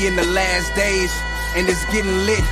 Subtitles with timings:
[0.00, 1.12] In the last days,
[1.56, 2.42] and it's getting lit.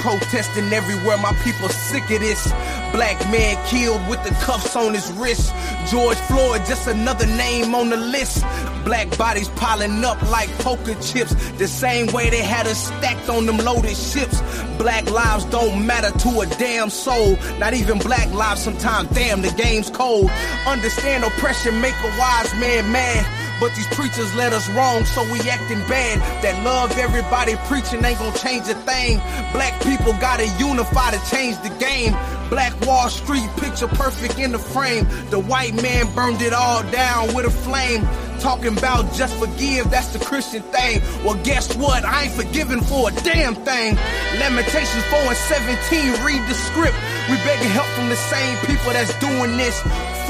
[0.00, 2.50] Protesting everywhere, my people sick of this.
[2.90, 5.54] Black man killed with the cuffs on his wrist.
[5.88, 8.44] George Floyd, just another name on the list.
[8.84, 11.32] Black bodies piling up like poker chips.
[11.52, 14.40] The same way they had us stacked on them loaded ships.
[14.76, 17.36] Black lives don't matter to a damn soul.
[17.60, 19.08] Not even black lives sometimes.
[19.10, 20.28] Damn, the game's cold.
[20.66, 23.35] Understand oppression make a wise man mad.
[23.58, 26.20] But these preachers led us wrong, so we acting bad.
[26.42, 29.18] That love everybody preaching ain't gonna change a thing.
[29.52, 32.12] Black people gotta unify to change the game.
[32.50, 35.06] Black Wall Street, picture perfect in the frame.
[35.30, 38.06] The white man burned it all down with a flame.
[38.40, 41.00] Talking about just forgive, that's the Christian thing.
[41.24, 42.04] Well, guess what?
[42.04, 43.96] I ain't forgiven for a damn thing.
[44.38, 46.96] Lamentations 4 and 17, read the script.
[47.28, 49.80] We begging help from the same people that's doing this.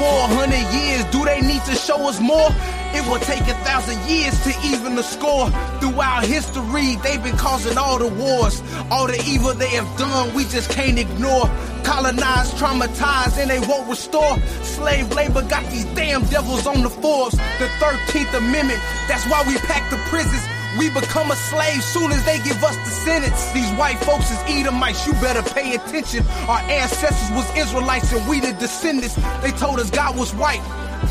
[0.01, 2.49] 400 years, do they need to show us more?
[2.97, 5.51] It will take a thousand years to even the score.
[5.79, 8.63] Throughout history, they've been causing all the wars.
[8.89, 11.45] All the evil they have done, we just can't ignore.
[11.83, 14.35] Colonized, traumatized, and they won't restore.
[14.63, 17.35] Slave labor got these damn devils on the force.
[17.61, 20.56] The 13th Amendment, that's why we pack the prisons.
[20.77, 23.51] We become a slave soon as they give us the sentence.
[23.51, 26.25] These white folks is Edomites, you better pay attention.
[26.47, 29.15] Our ancestors was Israelites and we the descendants.
[29.41, 30.61] They told us God was white.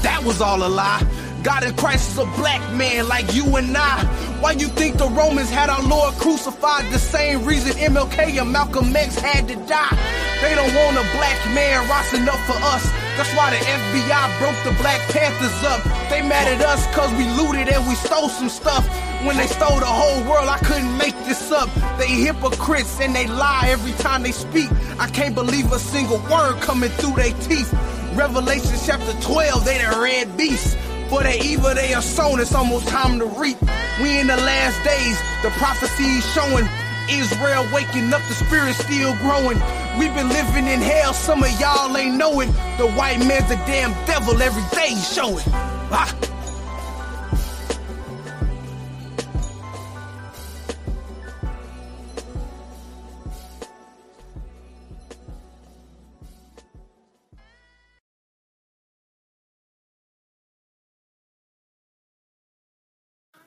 [0.03, 1.03] That was all a lie.
[1.43, 4.05] God in Christ is a black man like you and I.
[4.41, 6.93] Why you think the Romans had our Lord crucified?
[6.93, 10.26] The same reason MLK and Malcolm X had to die.
[10.43, 12.85] They don't want a black man rising up for us.
[13.17, 15.83] That's why the FBI broke the Black Panthers up.
[16.11, 18.87] They mad at us cause we looted and we stole some stuff.
[19.25, 21.71] When they stole the whole world, I couldn't make this up.
[21.99, 24.71] They hypocrites and they lie every time they speak.
[24.99, 27.73] I can't believe a single word coming through their teeth.
[28.15, 30.77] Revelation chapter 12, they the red beast.
[31.09, 33.61] For the evil they are sown, it's almost time to reap.
[34.03, 36.69] We in the last days, the prophecy is showing.
[37.09, 39.59] Israel waking up, the spirit still growing.
[39.99, 42.53] We've been living in hell, some of y'all ain't knowing.
[42.79, 45.45] The white man's a damn devil every day showing.
[45.91, 46.15] Ah.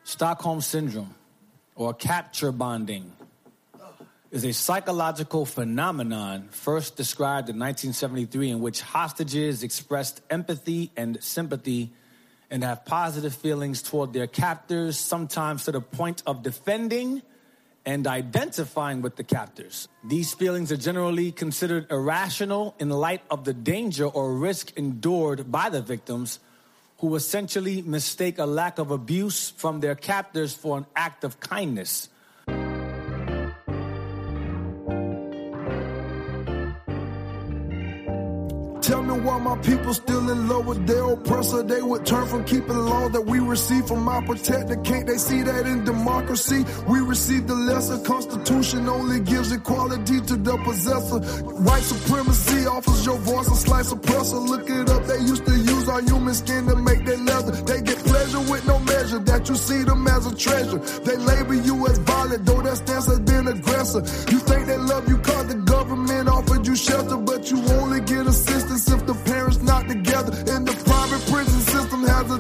[0.04, 1.16] Stockholm Syndrome,
[1.76, 3.14] or capture bonding,
[4.32, 11.92] is a psychological phenomenon first described in 1973 in which hostages expressed empathy and sympathy
[12.52, 17.24] and have positive feelings toward their captors, sometimes to the point of defending
[17.86, 19.88] and identifying with the captors.
[20.04, 25.70] These feelings are generally considered irrational in light of the danger or risk endured by
[25.70, 26.40] the victims
[27.00, 32.10] who essentially mistake a lack of abuse from their captors for an act of kindness.
[39.40, 41.64] My people still in love with their oppressor.
[41.64, 44.76] They would turn from keeping law that we receive from our protector.
[44.78, 46.66] Can't they see that in democracy?
[46.88, 51.20] We receive the lesser constitution only gives equality to the possessor.
[51.64, 54.38] White supremacy offers your voice a slice oppressor.
[54.38, 57.52] Look it up, they used to use our human skin to make their leather.
[57.52, 60.78] They get pleasure with no measure that you see them as a treasure.
[60.78, 64.02] They label you as violent, though that stance has been aggressor.
[64.32, 67.18] You think they love you cause the government offered you shelter,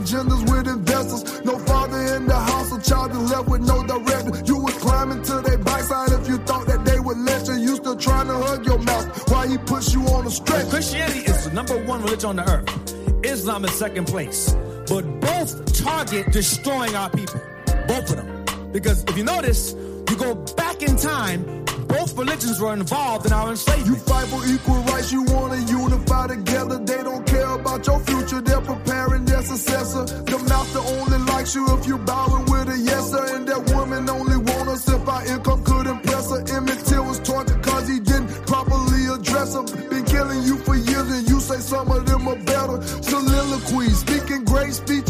[0.09, 1.45] agendas with investors.
[1.45, 4.43] No father in the house, a child is left with no director.
[4.45, 7.53] You would climb into their backside if you thought that they would let you.
[7.55, 10.69] You still trying to hug your mouth while he push you on a stretch.
[10.69, 13.25] Christianity is the number one religion on the earth.
[13.25, 14.55] Islam is second place.
[14.87, 17.41] But both target destroying our people.
[17.87, 18.71] Both of them.
[18.71, 19.73] Because if you notice,
[20.09, 21.65] you go back in time,
[22.09, 23.87] both religions were involved in our enslavement.
[23.87, 26.79] You fight for equal rights, you wanna unify together.
[26.79, 30.03] They don't care about your future, they're preparing their successor.
[30.05, 33.35] The master only likes you if you bowing with a yes sir.
[33.35, 36.41] And that woman only want us if our income could impress her.
[36.55, 39.63] Emmett Till was tortured cause he didn't properly address her.
[39.89, 42.81] Been killing you for years and you say some of them are better.
[43.01, 45.08] Soliloquies, speaking great speeches,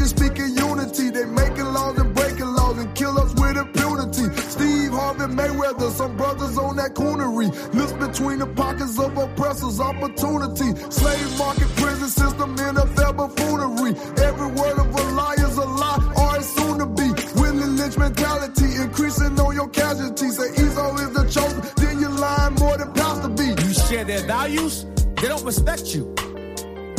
[5.20, 7.52] Steve Mayweather, some brothers on that coonery.
[7.74, 10.74] Lives between the pockets of oppressors, opportunity.
[10.90, 14.00] Slave market, prison system, NFL buffoonery.
[14.24, 17.12] Every word of a lie is a lie, or it's soon to be.
[17.36, 20.38] Willie Lynch mentality, increasing on your casualties.
[20.38, 23.44] Say Esau is the chosen, then you're lying more than Pastor B.
[23.44, 24.86] You share their values,
[25.22, 26.16] they don't respect you.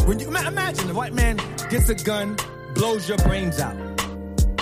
[0.04, 1.38] When you imagine the white man
[1.70, 2.36] gets a gun,
[2.74, 3.99] blows your brains out.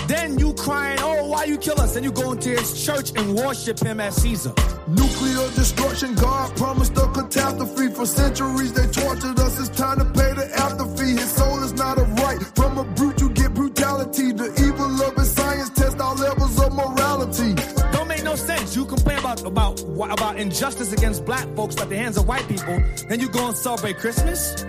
[0.09, 1.93] Then you crying, oh, why you kill us?
[1.93, 4.55] Then you go into his church and worship him as Caesar.
[4.87, 7.93] Nuclear destruction, God promised a catastrophe.
[7.93, 11.11] For centuries they tortured us, it's time to pay the after fee.
[11.11, 12.41] His soul is not a right.
[12.55, 14.31] From a brute you get brutality.
[14.31, 17.53] The evil of his science test all levels of morality.
[17.91, 18.75] Don't make no sense.
[18.75, 19.79] You complain about about
[20.11, 22.81] about injustice against black folks at the hands of white people.
[23.09, 24.65] Then you go and celebrate Christmas.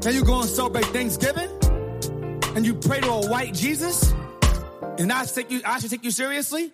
[0.00, 1.50] Then you go and celebrate Thanksgiving.
[2.56, 4.12] And you pray to a white Jesus.
[4.98, 5.60] And I you.
[5.64, 6.72] I should take you seriously.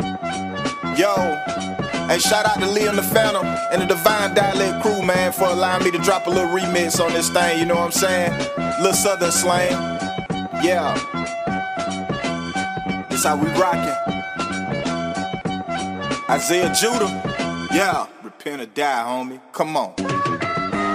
[0.00, 1.14] Yo,
[2.08, 5.84] hey, shout out to Liam the Phantom and the Divine Dialect crew, man, for allowing
[5.84, 7.60] me to drop a little remix on this thing.
[7.60, 8.32] You know what I'm saying?
[8.78, 9.70] Little Southern slang.
[10.64, 10.94] Yeah.
[13.08, 13.94] That's how we rockin'.
[16.28, 17.68] Isaiah Judah.
[17.72, 18.06] Yeah.
[18.24, 19.40] Repent or die, homie.
[19.52, 19.94] Come on.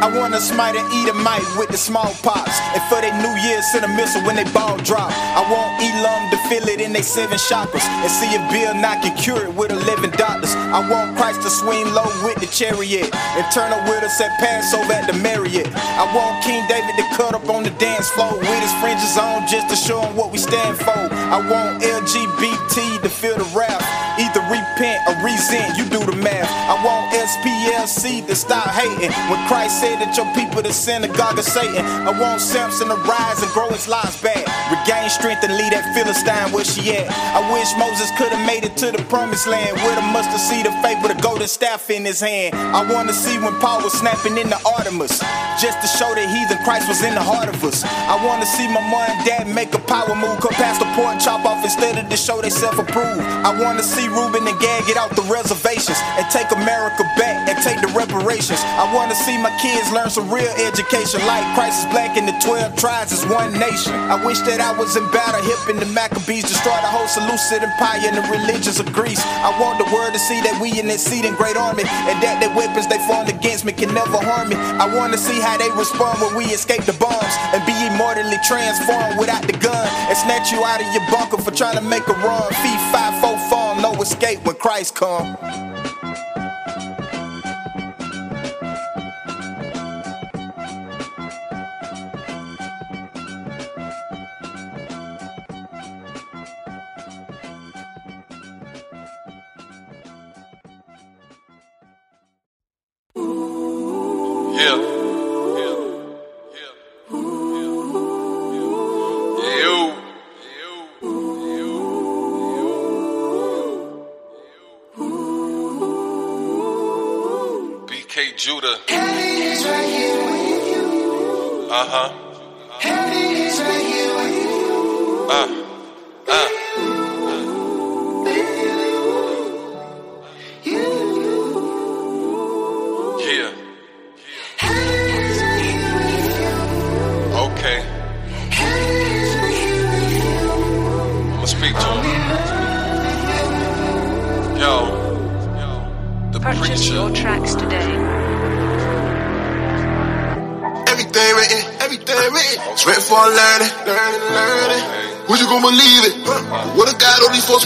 [0.04, 2.52] I wanna smite and eat a mite with the smallpox.
[2.76, 5.16] And for their New Year, send a missile when they ball drop.
[5.16, 7.88] I want Elam to feel it in they seven chakras.
[8.04, 10.52] And see if Bill not get cured with 11 doctors.
[10.76, 13.16] I want Christ to swing low with the chariot.
[13.16, 15.72] And turn up with us at Passover at the Marriott.
[15.72, 19.48] I want King David to cut up on the dance floor with his fringes on
[19.48, 21.00] just to show him what we stand for.
[21.32, 23.80] I want LGBT to feel the wrath.
[24.20, 26.46] Either repent or resent, you do the math.
[26.68, 29.12] I want SPLC to stop hating.
[29.32, 31.84] When Christ said that your people the synagogue of Satan.
[32.04, 34.44] I want Samson to rise and grow his lies back.
[34.68, 37.08] Regain strength and lead that Philistine where she at.
[37.32, 40.68] I wish Moses could have made it to the promised land with a mustard seed
[40.68, 42.54] of faith with a golden staff in his hand.
[42.56, 45.24] I want to see when Paul was snapping in the Artemis.
[45.64, 47.84] Just to show that heathen Christ was in the heart of us.
[47.88, 50.44] I want to see my mom and dad make a power move.
[50.44, 53.24] Cut past the pork chop off instead of to show they self approve.
[53.48, 56.73] I want to see Reuben and Gad get out the reservations and take America
[57.18, 58.60] back and take the reparations.
[58.64, 62.28] I want to see my kids learn some real education like Christ is black and
[62.28, 63.94] the 12 tribes is one nation.
[63.94, 67.64] I wish that I was in battle, hip in the Maccabees, destroy the whole Seleucid
[67.64, 69.22] Empire and the religions of Greece.
[69.22, 72.18] I want the world to see that we in this seat in great army and
[72.24, 74.56] that the weapons they formed against me can never harm me.
[74.56, 78.40] I want to see how they respond when we escape the bombs and be immortally
[78.44, 82.08] transformed without the gun and snatch you out of your bunker for trying to make
[82.08, 82.50] a run.
[82.66, 85.73] Feet five, four, fall, no escape when Christ come.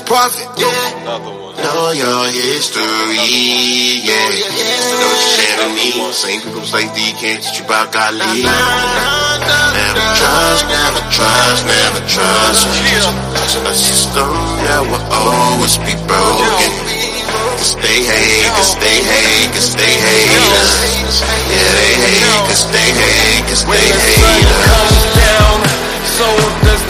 [0.07, 0.47] God, all these false prophets.
[0.57, 0.71] Yeah.
[1.57, 2.83] Know your history,
[4.07, 4.29] yeah.
[4.95, 5.91] Know what you're to me.
[6.13, 8.45] Same people say D can't teach you about God lead.
[8.45, 12.67] Never trust, never trust, never trust.
[13.67, 14.29] A system
[14.63, 16.71] that will always be broken.
[17.57, 20.87] Cause they hate, cause they hate, cause they hate us.
[21.51, 24.93] Yeah, they hate, cause they hate, cause they When the sun hate us.
[25.17, 25.57] down,
[26.15, 26.27] so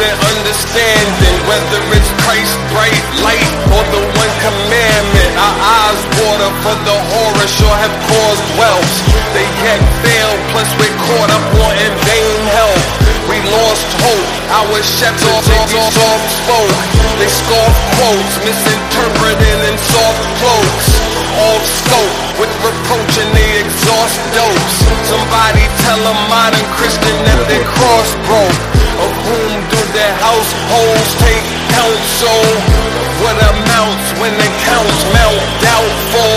[0.05, 1.35] understanding.
[1.49, 5.31] Whether it's Christ bright light or the one commandment.
[5.33, 8.93] Our eyes water for the horror sure have caused wealth.
[9.33, 12.81] They yet fail, plus we're caught up wanting vain help.
[13.27, 16.79] We lost hope, our shepherds are soft spoke.
[17.19, 20.87] They scoff quotes, misinterpreting in soft cloaks.
[21.37, 24.75] Off scope, with reproach and they exhaust dopes.
[25.11, 28.76] Somebody tell a modern Christian that their cross broke.
[28.97, 32.41] Of whom do their households take counsel?
[33.21, 36.33] What amounts when the counts melt doubtful?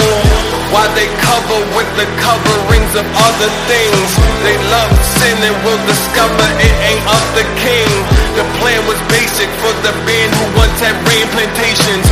[0.68, 4.08] Why they cover with the coverings of other things?
[4.44, 7.90] They love sin and will discover it ain't of the king.
[8.36, 12.06] The plan was basic for the band who once had rain plantations.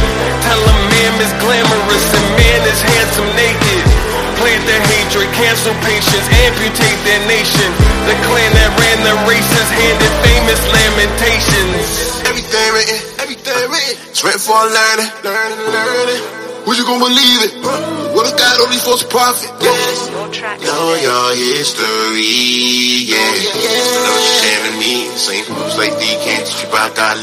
[0.48, 4.07] Tell 'em man is glamorous and man is handsome naked.
[4.38, 7.68] Played the hatred, cancel patience, amputate their nation.
[8.06, 12.22] The clan that ran the races handed famous lamentations.
[12.22, 13.98] Everything written, everything written.
[14.10, 16.47] It's written for learning, learning, learning.
[16.68, 17.64] Who's you gonna believe it?
[18.12, 19.48] What if God only false prophet?
[19.56, 20.12] Yes.
[20.12, 23.16] Know your history, yeah.
[23.16, 25.08] Know what you're saying me.
[25.16, 27.16] Same fools like thee can't you God.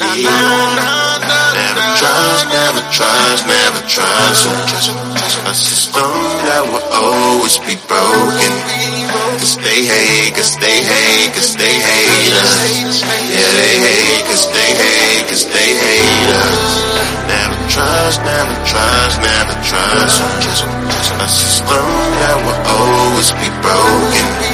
[1.62, 4.50] Never trust, never trust, never trust.
[5.46, 6.10] A system
[6.50, 8.50] that will always be broken.
[9.38, 13.06] Cause they hate, cause they hate, cause they hate us.
[13.30, 16.14] Yeah, they hate, cause they hate, cause they hate.
[18.06, 20.64] Never trust, never trust, never trust.
[21.18, 21.66] A system
[22.22, 24.45] that will always be broken.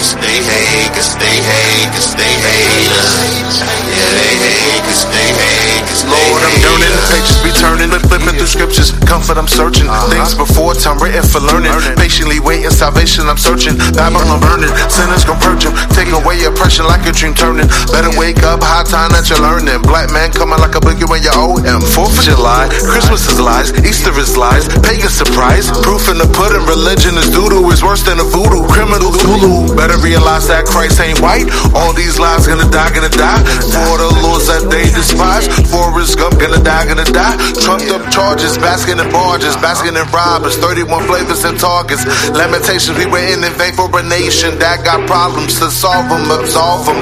[0.00, 3.60] Cause they hate, cause they hate, cause they hate us.
[3.60, 8.32] Yeah, they hate, cause they hate, cause they Lord, I'm yearning, pages be turning, flipping
[8.40, 8.96] through scriptures.
[9.04, 9.92] Comfort, I'm searching.
[9.92, 10.08] Uh-huh.
[10.08, 11.76] Things before time written for learning.
[12.00, 13.76] Patiently waiting, salvation, I'm searching.
[13.92, 14.72] Bible, I'm burning.
[14.88, 15.76] Sinners gon' purge 'em.
[15.92, 17.68] Take away oppression like a dream turning.
[17.92, 19.84] Better wake up, high time that you're learning.
[19.84, 21.84] Black man coming like a boogie when you owe him.
[21.84, 25.68] Fourth of July, Christmas is lies, Easter is lies, pagan surprise.
[25.84, 28.64] Proof in the pudding, religion is doodoo, is worse than a voodoo.
[28.72, 29.76] Criminal Zulu.
[29.76, 31.50] Better realize that Christ ain't white.
[31.74, 33.42] All these lies gonna die, gonna die.
[33.74, 35.50] For the laws that they despise.
[35.70, 37.34] Forrest Gump gonna die, gonna die.
[37.58, 40.56] Trumped up charges, basking in barges, basking in robbers.
[40.56, 42.06] 31 flavors and targets.
[42.30, 46.30] Lamentations, we were in in vain for a nation that got problems to solve them,
[46.30, 47.00] absolve them.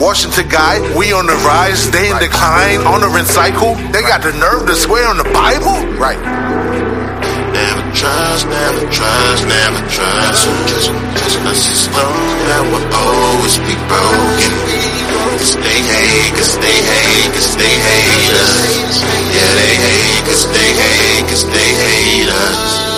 [0.00, 3.74] Washington guy, we on the rise, they in decline, honoring cycle.
[3.92, 5.76] They got the nerve to swear on the Bible?
[5.96, 6.45] Right.
[7.96, 10.48] Never trust, never trust, never trust.
[11.48, 12.12] A system
[12.44, 14.52] that will always be broken.
[15.40, 19.00] Cause they hate, cause they hate, cause they hate us.
[19.32, 22.95] Yeah, they hate, cause they hate, cause they hate us.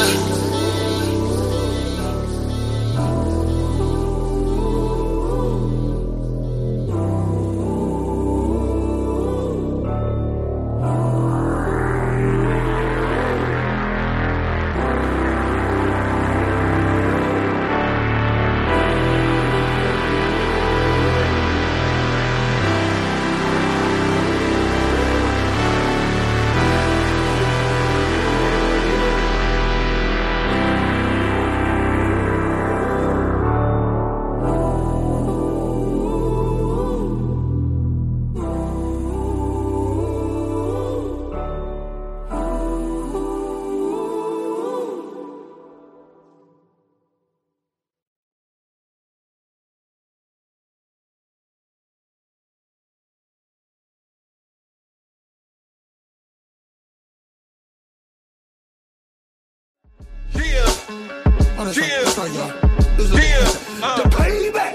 [62.20, 62.40] Oh, Yeah.
[62.50, 62.96] right, y'all.
[62.96, 64.74] This is yeah, uh, the payback.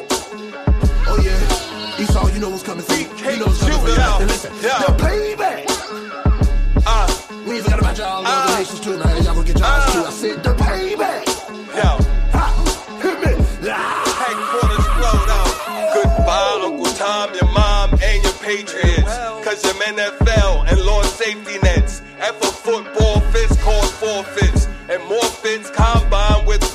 [1.08, 3.08] Oh yeah, Esau, you know what's coming for you.
[3.32, 3.96] You know what's coming for you.
[3.98, 4.18] Yeah.
[4.20, 4.80] And listen, Yeah.
[4.88, 5.66] the payback.
[6.86, 7.08] uh,
[7.46, 9.24] We ain't forgot about y'all other nations too, man.
[9.24, 10.06] Y'all gonna get y'all too.
[10.06, 11.26] I said the payback.
[11.76, 11.90] yo.
[12.32, 12.46] Ha!
[13.02, 13.46] Hit me.
[13.70, 14.24] Ah!
[14.24, 15.94] Headquarters flowed out.
[15.94, 19.14] Goodbye, Uncle Tom, your mom, and your Patriots.
[19.44, 22.02] Cause your NFL and lost safety nets.
[22.20, 24.68] F a football fits cause forfeits.
[24.90, 25.23] And more fits combined with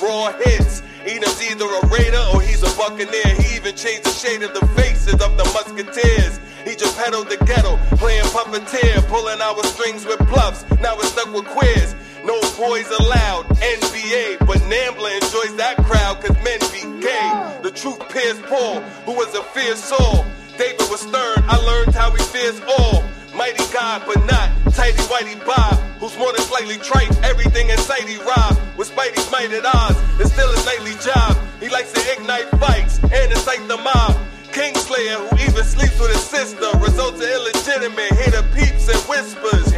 [0.09, 0.83] raw hits.
[1.05, 3.35] Edom's either a Raider or he's a Buccaneer.
[3.37, 6.41] He even changed the shade of the faces of the Musketeers.
[6.65, 10.65] He just pedaled the ghetto, playing puppeteer, pulling our strings with bluffs.
[10.81, 11.95] Now we're stuck with queers.
[12.25, 17.29] No boys allowed, NBA, but NAMBLA enjoys that crowd cause men be gay.
[17.63, 20.25] The truth pierced Paul, who was a fierce soul.
[20.59, 23.05] David was stern, I learned how he fears all.
[23.35, 27.11] Mighty God, but not tighty whitey Bob, who's more than slightly trite.
[27.25, 28.59] Everything in sight he robbed.
[28.77, 31.37] With Spidey's might at odds, it's still his nightly job.
[31.61, 34.17] He likes to ignite fights and incite the mob.
[34.53, 38.13] Kingslayer, who even sleeps with his sister, results in illegitimate.
[38.19, 39.73] Hear the peeps and whispers.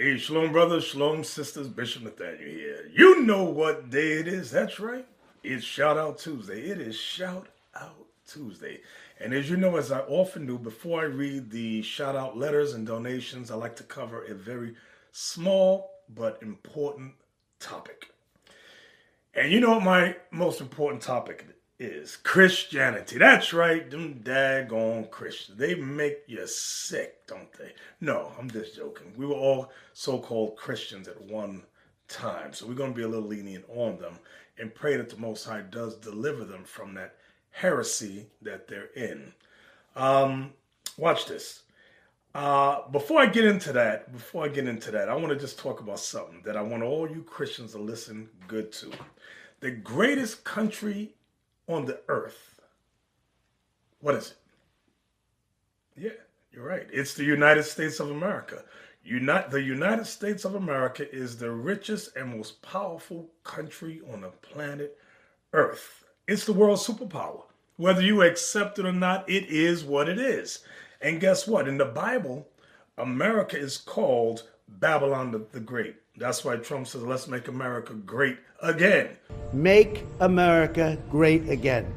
[0.00, 2.88] Hey, Shalom brothers, Shalom sisters, Bishop Nathaniel here.
[2.94, 4.48] You know what day it is.
[4.48, 5.04] That's right.
[5.42, 6.70] It's Shout Out Tuesday.
[6.70, 8.78] It is Shout Out Tuesday.
[9.18, 12.74] And as you know, as I often do, before I read the shout out letters
[12.74, 14.76] and donations, I like to cover a very
[15.10, 17.14] small but important
[17.58, 18.12] topic.
[19.34, 21.44] And you know what my most important topic
[21.78, 22.16] is?
[22.16, 23.18] Christianity.
[23.18, 25.58] That's right, them daggone Christians.
[25.58, 27.72] They make you sick, don't they?
[28.00, 29.12] No, I'm just joking.
[29.16, 31.62] We were all so called Christians at one
[32.08, 32.52] time.
[32.52, 34.18] So we're going to be a little lenient on them
[34.58, 37.14] and pray that the Most High does deliver them from that
[37.50, 39.32] heresy that they're in.
[39.96, 40.52] Um,
[40.96, 41.62] watch this.
[42.34, 45.58] Uh, before I get into that, before I get into that, I want to just
[45.58, 48.92] talk about something that I want all you Christians to listen good to.
[49.60, 51.14] The greatest country
[51.68, 52.60] on the earth.
[54.00, 54.36] What is it?
[55.96, 56.10] Yeah,
[56.52, 56.86] you're right.
[56.92, 58.64] It's the United States of America.
[59.04, 64.28] Unite, the United States of America is the richest and most powerful country on the
[64.28, 64.98] planet
[65.52, 66.04] Earth.
[66.26, 67.42] It's the world superpower.
[67.76, 70.60] Whether you accept it or not, it is what it is.
[71.00, 71.68] And guess what?
[71.68, 72.46] In the Bible,
[72.98, 75.96] America is called Babylon the, the Great.
[76.18, 79.16] That's why Trump says, let's make America great again.
[79.52, 81.94] Make America great again.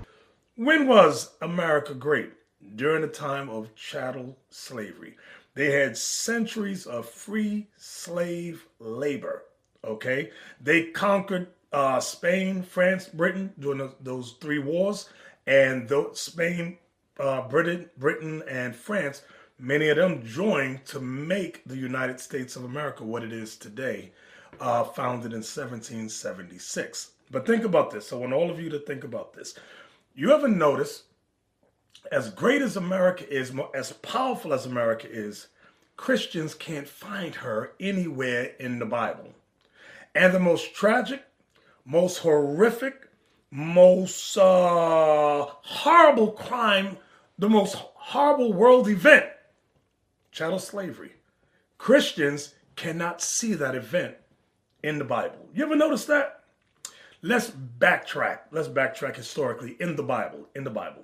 [0.56, 2.32] When was America great?
[2.76, 5.16] During the time of chattel slavery.
[5.56, 9.44] They had centuries of free slave labor.
[9.84, 10.30] Okay?
[10.62, 15.10] They conquered uh, Spain, France, Britain during those three wars.
[15.48, 16.78] And Spain,
[17.20, 19.24] uh, Britain, Britain, and France
[19.64, 24.12] Many of them joined to make the United States of America what it is today,
[24.60, 27.12] uh, founded in 1776.
[27.30, 28.12] But think about this.
[28.12, 29.54] I want all of you to think about this.
[30.16, 31.04] You ever notice,
[32.12, 35.50] as great as America is, as powerful as America is,
[35.96, 39.30] Christians can't find her anywhere in the Bible.
[40.16, 41.24] And the most tragic,
[41.86, 43.08] most horrific,
[43.52, 46.98] most uh, horrible crime,
[47.38, 49.26] the most horrible world event
[50.32, 51.12] chattel slavery.
[51.78, 54.16] Christians cannot see that event
[54.84, 55.50] in the Bible.
[55.54, 56.44] You ever notice that?
[57.22, 58.40] Let's backtrack.
[58.52, 60.48] Let's backtrack historically in the Bible.
[60.56, 61.04] In the Bible.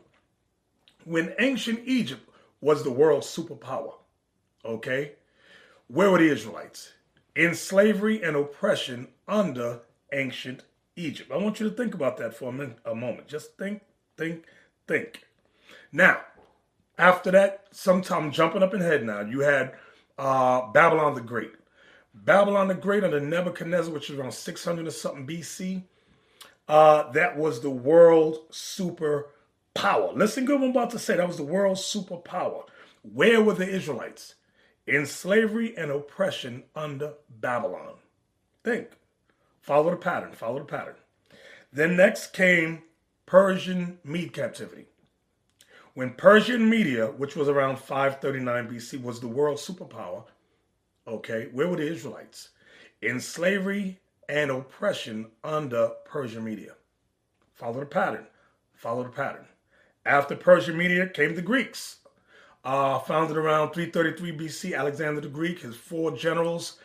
[1.06, 2.28] When ancient Egypt
[2.60, 3.94] was the world's superpower,
[4.66, 5.14] okay,
[5.88, 6.94] where were the Israelites?
[7.36, 10.64] In slavery and oppression under ancient
[10.96, 11.32] Egypt.
[11.32, 13.28] I want you to think about that for a, a moment.
[13.28, 13.82] Just think,
[14.18, 14.46] think,
[14.88, 15.22] think.
[15.92, 16.22] Now,
[16.98, 19.74] after that, sometime jumping up in head now, you had
[20.18, 21.54] uh, Babylon the Great.
[22.14, 25.84] Babylon the Great under Nebuchadnezzar, which is around 600 or something BC.
[26.68, 29.30] Uh, that was the world super
[29.74, 30.12] power.
[30.14, 31.16] Listen good what I'm about to say.
[31.16, 32.64] That was the world superpower.
[33.04, 34.36] Where were the Israelites?
[34.86, 37.96] In slavery and oppression under Babylon.
[38.64, 38.90] Think.
[39.62, 40.32] Follow the pattern.
[40.32, 40.96] Follow the pattern.
[41.72, 42.84] Then next came
[43.26, 44.86] Persian Mede captivity.
[45.98, 50.26] When Persian Media, which was around 539 BC, was the world superpower,
[51.08, 52.50] okay, where were the Israelites?
[53.02, 56.74] In slavery and oppression under Persian Media.
[57.56, 58.28] Follow the pattern.
[58.76, 59.48] Follow the pattern.
[60.06, 61.98] After Persian Media came the Greeks.
[62.64, 66.78] Uh, founded around 333 BC, Alexander the Greek, his four generals,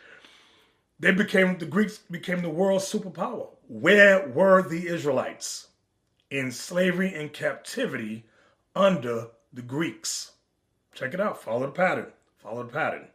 [0.99, 3.49] they became the Greeks became the world superpower.
[3.67, 5.67] Where were the Israelites?
[6.31, 8.25] In slavery and captivity
[8.75, 10.31] under the Greeks.
[10.93, 11.41] Check it out.
[11.41, 12.07] Follow the pattern.
[12.37, 13.07] Follow the pattern.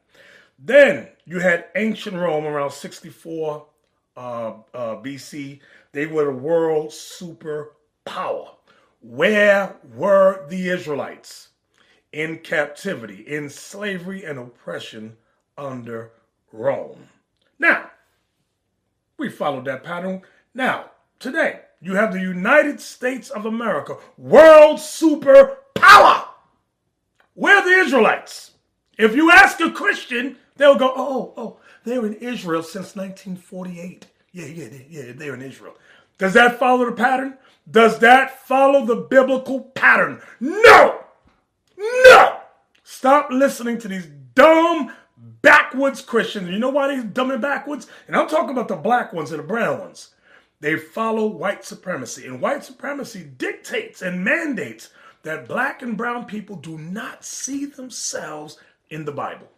[0.59, 3.66] Then you had ancient Rome around 64
[4.16, 5.61] uh, uh, BC.
[5.92, 8.49] They were the world superpower.
[9.01, 11.49] Where were the Israelites?
[12.12, 15.16] In captivity, in slavery and oppression
[15.57, 16.12] under
[16.53, 17.09] Rome.
[17.59, 17.90] Now,
[19.18, 20.23] We followed that pattern.
[20.55, 26.24] Now, today, you have the United States of America, world superpower.
[27.34, 28.52] Where are the Israelites?
[28.98, 34.06] If you ask a Christian, they'll go, oh, oh, they're in Israel since 1948.
[34.32, 35.74] Yeah, yeah, yeah, they're in Israel.
[36.18, 37.38] Does that follow the pattern?
[37.70, 40.20] Does that follow the biblical pattern?
[40.40, 41.04] No!
[41.76, 42.40] No!
[42.82, 46.48] Stop listening to these dumb, backwoods Christians.
[46.48, 47.86] You know why they're dumb and backwards?
[48.08, 50.14] And I'm talking about the black ones and the brown ones.
[50.61, 52.27] They follow white supremacy.
[52.27, 54.90] And white supremacy dictates and mandates
[55.23, 58.59] that black and brown people do not see themselves
[58.90, 59.49] in the Bible.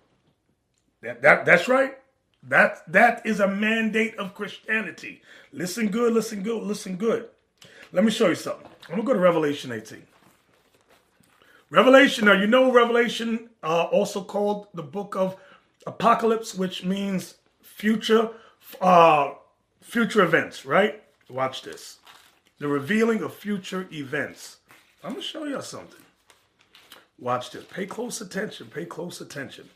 [1.02, 1.98] That, that, that's right.
[2.42, 5.22] That, that is a mandate of Christianity.
[5.52, 7.28] Listen good, listen good, listen good.
[7.92, 8.66] Let me show you something.
[8.88, 10.02] I'm going to go to Revelation 18.
[11.70, 15.36] Revelation, now you know Revelation, uh, also called the book of
[15.86, 18.30] Apocalypse, which means future,
[18.80, 19.34] uh,
[19.90, 21.02] future events, right?
[21.28, 21.98] Watch this.
[22.58, 24.58] The revealing of future events.
[25.02, 26.00] I'm going to show y'all something.
[27.18, 27.64] Watch this.
[27.64, 28.68] Pay close attention.
[28.68, 29.68] Pay close attention.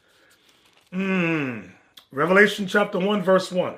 [0.93, 1.71] Mm.
[2.13, 3.75] Revelation chapter 1, verse 1.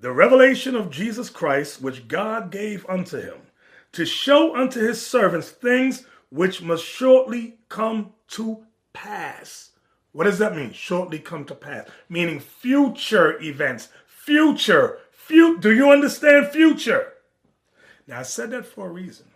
[0.00, 3.38] The revelation of Jesus Christ, which God gave unto him,
[3.92, 9.70] to show unto his servants things which must shortly come to pass.
[10.10, 10.72] What does that mean?
[10.72, 13.90] Shortly come to pass, meaning future events.
[14.06, 14.98] Future.
[15.28, 17.12] Do you understand future?
[18.06, 19.26] Now, I said that for a reason.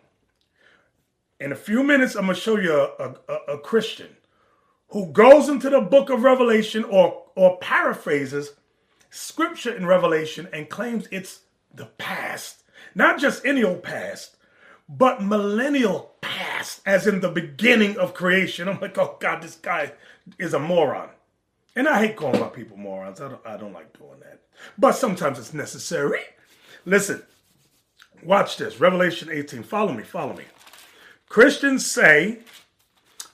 [1.41, 4.17] In a few minutes, I'm going to show you a, a, a Christian
[4.89, 8.53] who goes into the book of Revelation or, or paraphrases
[9.11, 11.41] scripture in Revelation and claims it's
[11.75, 12.63] the past.
[12.95, 14.37] Not just any old past,
[14.89, 18.69] but millennial past, as in the beginning of creation.
[18.69, 19.93] I'm like, oh God, this guy
[20.39, 21.11] is a moron.
[21.77, 23.21] And I hate calling my people morons.
[23.21, 24.41] I don't, I don't like doing that.
[24.77, 26.21] But sometimes it's necessary.
[26.85, 27.23] Listen,
[28.23, 28.81] watch this.
[28.81, 29.63] Revelation 18.
[29.63, 30.45] Follow me, follow me.
[31.29, 32.41] Christians say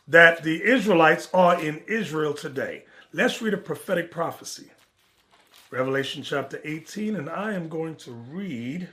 [0.09, 2.85] that the Israelites are in Israel today.
[3.12, 4.70] Let's read a prophetic prophecy.
[5.70, 8.88] Revelation chapter 18, and I am going to read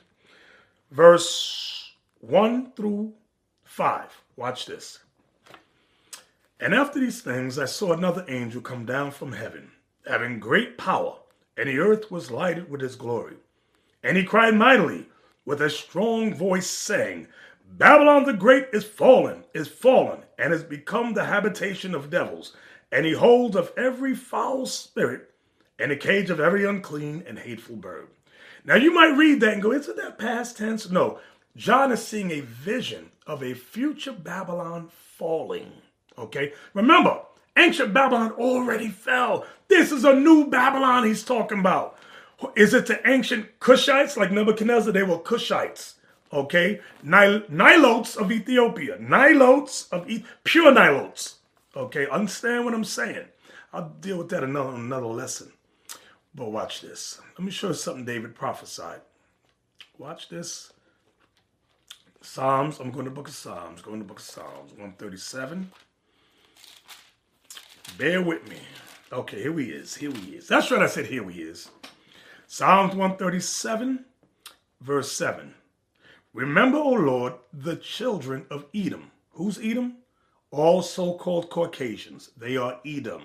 [0.91, 3.13] verse 1 through
[3.65, 4.23] 5.
[4.37, 4.99] Watch this.
[6.59, 9.71] And after these things, I saw another angel come down from heaven,
[10.07, 11.17] having great power,
[11.57, 13.35] and the earth was lighted with his glory.
[14.03, 15.07] And he cried mightily
[15.45, 17.27] with a strong voice, saying,
[17.77, 22.55] Babylon the Great is fallen, is fallen, and has become the habitation of devils,
[22.91, 25.31] and he holds of every foul spirit,
[25.79, 28.07] and the cage of every unclean and hateful bird.
[28.63, 30.89] Now you might read that and go, isn't that past tense?
[30.89, 31.19] No.
[31.55, 35.71] John is seeing a vision of a future Babylon falling.
[36.17, 36.53] Okay?
[36.73, 37.21] Remember,
[37.57, 39.45] ancient Babylon already fell.
[39.67, 41.97] This is a new Babylon he's talking about.
[42.55, 44.91] Is it the ancient Cushites like Nebuchadnezzar?
[44.91, 45.93] They were Cushites.
[46.31, 46.81] Okay?
[47.03, 48.97] Nil- Nilotes of Ethiopia.
[48.97, 51.35] Nilotes of e- pure Nilotes.
[51.75, 52.07] Okay?
[52.07, 53.25] Understand what I'm saying?
[53.71, 55.51] I'll deal with that another another lesson.
[56.35, 57.19] But watch this.
[57.37, 59.01] Let me show you something David prophesied.
[59.97, 60.73] Watch this.
[62.21, 62.79] Psalms.
[62.79, 63.81] I'm going to book of Psalms.
[63.81, 64.71] Going to book of Psalms.
[64.71, 65.71] 137.
[67.97, 68.57] Bear with me.
[69.11, 69.95] Okay, here he is.
[69.95, 70.47] Here he is.
[70.47, 70.81] That's right.
[70.81, 71.69] I said here he is.
[72.47, 74.05] Psalms 137,
[74.81, 75.53] verse 7.
[76.33, 79.11] Remember, O Lord, the children of Edom.
[79.33, 79.97] Who's Edom?
[80.49, 82.31] All so called Caucasians.
[82.35, 83.21] They are Edom.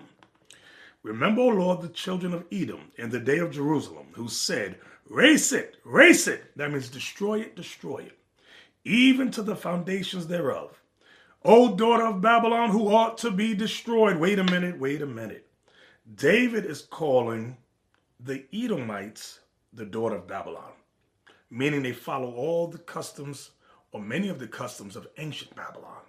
[1.03, 4.79] Remember, O Lord, the children of Edom in the day of Jerusalem, who said,
[5.09, 6.55] Race it, race it.
[6.57, 8.19] That means destroy it, destroy it,
[8.85, 10.79] even to the foundations thereof.
[11.45, 14.17] O daughter of Babylon, who ought to be destroyed.
[14.17, 15.47] Wait a minute, wait a minute.
[16.15, 17.57] David is calling
[18.19, 19.41] the Edomites
[19.73, 20.73] the daughter of Babylon,
[21.51, 23.51] meaning they follow all the customs
[23.93, 26.01] or many of the customs of ancient Babylon.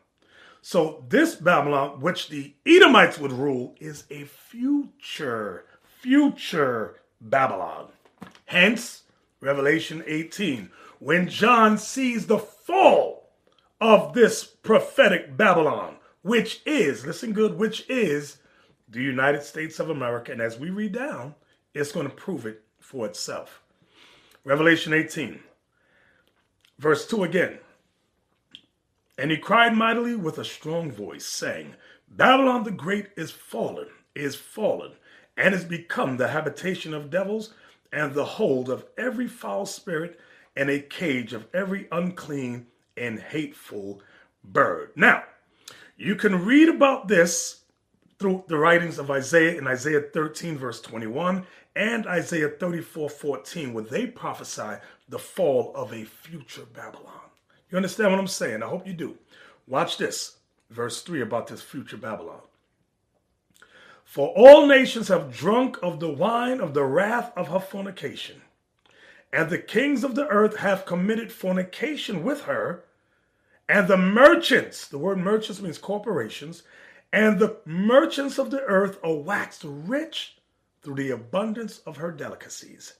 [0.61, 5.65] So, this Babylon, which the Edomites would rule, is a future,
[6.01, 7.87] future Babylon.
[8.45, 9.03] Hence,
[9.39, 13.18] Revelation 18, when John sees the fall
[13.81, 18.37] of this prophetic Babylon, which is, listen good, which is
[18.89, 20.31] the United States of America.
[20.31, 21.35] And as we read down,
[21.73, 23.61] it's going to prove it for itself.
[24.43, 25.39] Revelation 18,
[26.79, 27.59] verse 2 again.
[29.17, 31.75] And he cried mightily with a strong voice, saying,
[32.07, 34.93] Babylon the Great is fallen, is fallen,
[35.37, 37.53] and is become the habitation of devils,
[37.91, 40.19] and the hold of every foul spirit,
[40.55, 42.67] and a cage of every unclean
[42.99, 44.01] and hateful
[44.43, 44.91] bird.
[44.95, 45.23] Now,
[45.97, 47.61] you can read about this
[48.19, 53.83] through the writings of Isaiah in Isaiah 13, verse 21, and Isaiah 34, 14, where
[53.83, 57.29] they prophesy the fall of a future Babylon.
[57.69, 58.61] You understand what I'm saying?
[58.61, 59.17] I hope you do.
[59.67, 60.37] Watch this,
[60.69, 62.41] verse 3 about this future Babylon.
[64.03, 68.41] For all nations have drunk of the wine of the wrath of her fornication,
[69.31, 72.83] and the kings of the earth have committed fornication with her,
[73.69, 76.63] and the merchants, the word merchants means corporations,
[77.13, 80.37] and the merchants of the earth are waxed rich
[80.81, 82.93] through the abundance of her delicacies.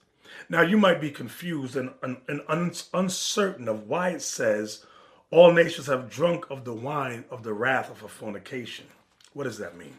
[0.48, 4.86] Now, you might be confused and, and, and un, uncertain of why it says,
[5.32, 8.86] All nations have drunk of the wine of the wrath of her fornication.
[9.32, 9.98] What does that mean?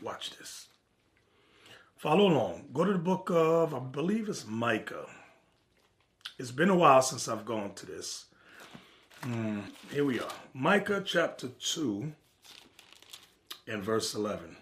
[0.00, 0.68] Watch this.
[1.96, 2.64] Follow along.
[2.72, 5.06] Go to the book of, I believe it's Micah.
[6.38, 8.26] It's been a while since I've gone to this.
[9.26, 10.30] Mm, here we are.
[10.54, 12.12] Micah chapter 2
[13.66, 14.56] and verse 11.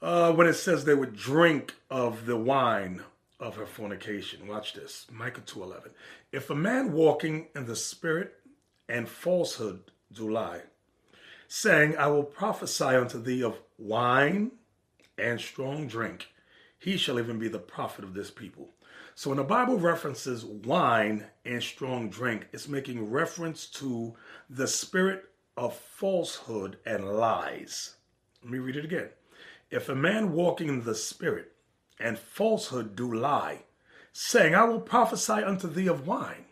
[0.00, 3.02] Uh, when it says they would drink of the wine
[3.40, 4.46] of her fornication.
[4.46, 5.06] Watch this.
[5.10, 5.90] Micah 2:11.
[6.30, 8.34] If a man walking in the spirit
[8.88, 10.62] and falsehood do lie,
[11.48, 14.52] saying, I will prophesy unto thee of wine
[15.16, 16.28] and strong drink,
[16.78, 18.68] he shall even be the prophet of this people.
[19.18, 24.14] So when the Bible references wine and strong drink, it's making reference to
[24.48, 25.24] the spirit
[25.56, 27.96] of falsehood and lies.
[28.44, 29.08] Let me read it again.
[29.72, 31.50] If a man walking in the spirit
[31.98, 33.64] and falsehood do lie,
[34.12, 36.44] saying, I will prophesy unto thee of wine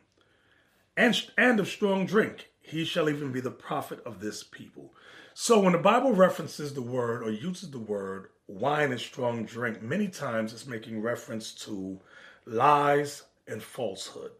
[0.96, 4.92] and, and of strong drink, he shall even be the prophet of this people.
[5.34, 9.82] So when the Bible references the word or uses the word wine and strong drink,
[9.82, 12.00] many times it's making reference to
[12.46, 14.30] lies and falsehood.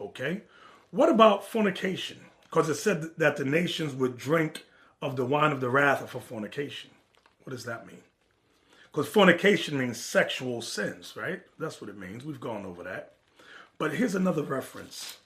[0.00, 0.42] Okay?
[0.90, 2.18] What about fornication?
[2.42, 4.64] Because it said that the nations would drink
[5.00, 6.90] of the wine of the wrath for fornication.
[7.44, 8.02] What does that mean?
[8.90, 11.40] Because fornication means sexual sins, right?
[11.58, 12.24] That's what it means.
[12.24, 13.14] We've gone over that.
[13.78, 15.16] But here's another reference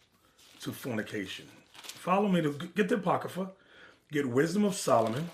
[0.61, 1.47] to fornication.
[1.73, 3.51] Follow me to get the Apocrypha,
[4.13, 5.31] get Wisdom of Solomon,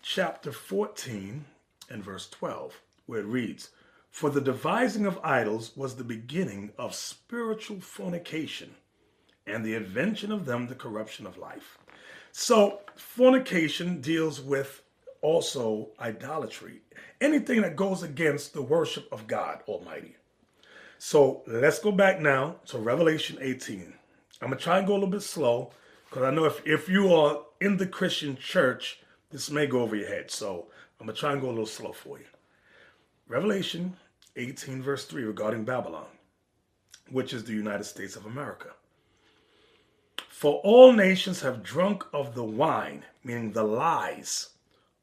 [0.00, 1.44] chapter 14
[1.90, 3.70] and verse 12, where it reads,
[4.18, 8.74] For the devising of idols was the beginning of spiritual fornication,
[9.46, 11.78] and the invention of them the corruption of life.
[12.32, 14.82] So, fornication deals with
[15.22, 16.82] also idolatry,
[17.20, 20.16] anything that goes against the worship of God Almighty.
[20.98, 23.94] So let's go back now to Revelation 18.
[24.42, 25.70] I'm going to try and go a little bit slow
[26.10, 28.98] because I know if, if you are in the Christian church,
[29.30, 30.32] this may go over your head.
[30.32, 30.66] So
[30.98, 32.24] I'm going to try and go a little slow for you.
[33.28, 33.94] Revelation
[34.38, 36.06] 18, verse 3, regarding Babylon,
[37.10, 38.68] which is the United States of America.
[40.28, 44.50] For all nations have drunk of the wine, meaning the lies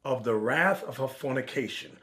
[0.05, 1.97] of the wrath of her fornication.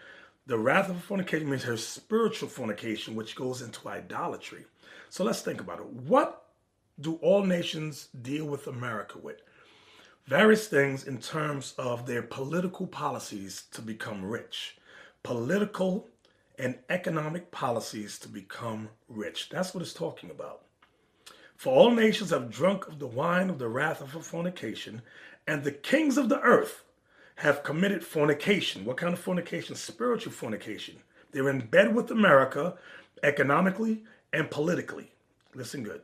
[0.47, 4.67] The wrath of her fornication means her spiritual fornication, which goes into idolatry.
[5.09, 5.87] So let's think about it.
[5.87, 6.45] What
[7.01, 9.41] do all nations deal with America with?
[10.27, 14.77] Various things in terms of their political policies to become rich,
[15.23, 16.09] political
[16.59, 19.49] and economic policies to become rich.
[19.51, 20.63] That's what it's talking about.
[21.57, 25.03] For all nations have drunk of the wine of the wrath of fornication,
[25.47, 26.85] and the kings of the earth
[27.37, 28.85] have committed fornication.
[28.85, 29.75] What kind of fornication?
[29.75, 30.97] Spiritual fornication.
[31.31, 32.77] They're in bed with America
[33.23, 35.13] economically and politically.
[35.55, 36.03] Listen good.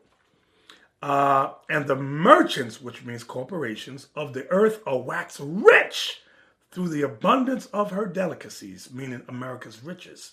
[1.00, 6.22] Uh, and the merchants, which means corporations, of the earth are wax rich
[6.70, 10.32] through the abundance of her delicacies, meaning America's riches.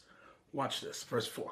[0.53, 1.51] Watch this, verse 4.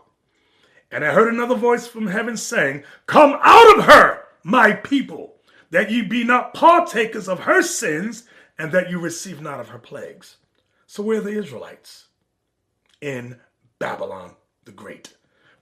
[0.92, 5.36] And I heard another voice from heaven saying, Come out of her, my people,
[5.72, 8.26] that ye be not partakers of her sins
[8.60, 10.38] and that you receive not of her plagues.
[10.86, 12.08] So where are the Israelites?
[13.02, 13.40] In
[13.80, 15.14] Babylon the Great.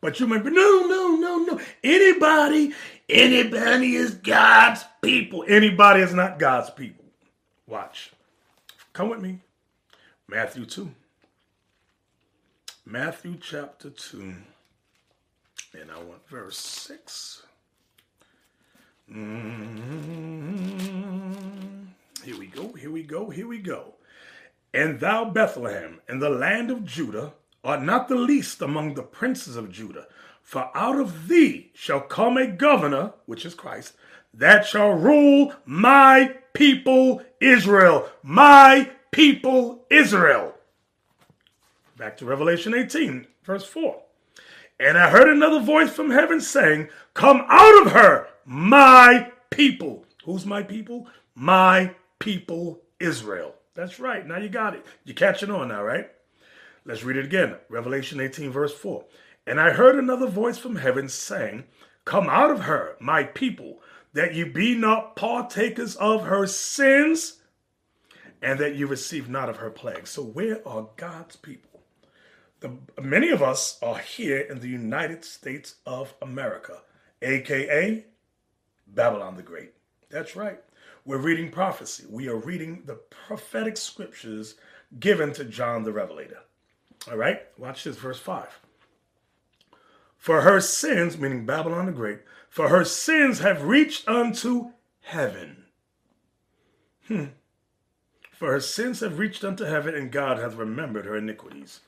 [0.02, 1.62] But you may be, no, no, no, no.
[1.84, 2.74] Anybody,
[3.08, 5.46] anybody is God's people.
[5.48, 7.06] Anybody is not God's people.
[7.68, 8.12] Watch.
[8.94, 9.40] Come with me.
[10.28, 10.92] Matthew 2.
[12.86, 14.34] Matthew chapter 2.
[15.80, 17.44] And I want verse 6.
[19.10, 20.52] Mm-hmm.
[22.24, 23.96] Here we go, here we go, here we go.
[24.74, 29.56] And thou, Bethlehem, in the land of Judah, art not the least among the princes
[29.56, 30.08] of Judah,
[30.42, 33.94] for out of thee shall come a governor, which is Christ,
[34.34, 38.10] that shall rule my people Israel.
[38.24, 40.54] My people Israel.
[41.98, 44.02] Back to Revelation 18, verse 4.
[44.80, 50.06] And I heard another voice from heaven saying, Come out of her, my people.
[50.26, 51.08] Who's my people?
[51.36, 53.54] My people Israel.
[53.76, 54.26] That's right.
[54.26, 54.86] Now you got it.
[55.06, 56.10] You're catching on now, right?
[56.86, 57.56] Let's read it again.
[57.70, 59.06] Revelation 18, verse 4.
[59.46, 61.66] And I heard another voice from heaven saying,
[62.06, 63.82] Come out of her, my people,
[64.14, 67.40] that you be not partakers of her sins,
[68.42, 70.10] and that you receive not of her plagues.
[70.10, 71.84] So, where are God's people?
[72.60, 72.72] The,
[73.02, 76.80] many of us are here in the United States of America,
[77.22, 78.06] aka
[78.88, 79.74] Babylon the Great.
[80.10, 80.60] That's right.
[81.06, 82.06] We're reading prophecy.
[82.10, 82.96] We are reading the
[83.26, 84.56] prophetic scriptures
[85.00, 86.40] given to John the Revelator.
[87.10, 88.60] All right, watch this, verse 5.
[90.18, 92.20] For her sins, meaning Babylon the Great,
[92.52, 95.64] for her sins have reached unto heaven.
[97.08, 97.28] Hmm.
[98.34, 101.80] For her sins have reached unto heaven, and God hath remembered her iniquities.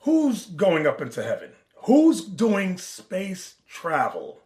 [0.00, 1.52] Who's going up into heaven?
[1.84, 4.40] Who's doing space travel?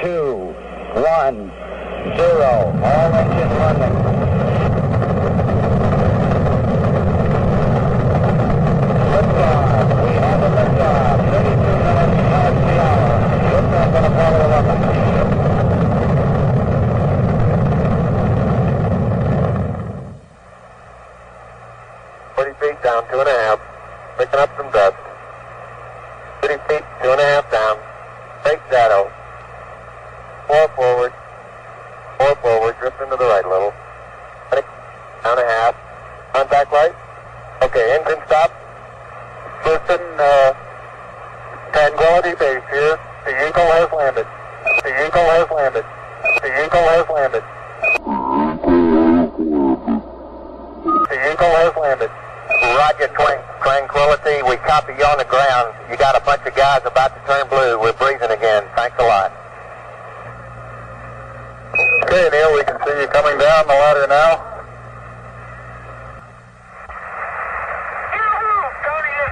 [0.00, 0.54] Two,
[0.94, 1.50] one,
[2.16, 2.72] zero.
[2.84, 4.29] All engine running.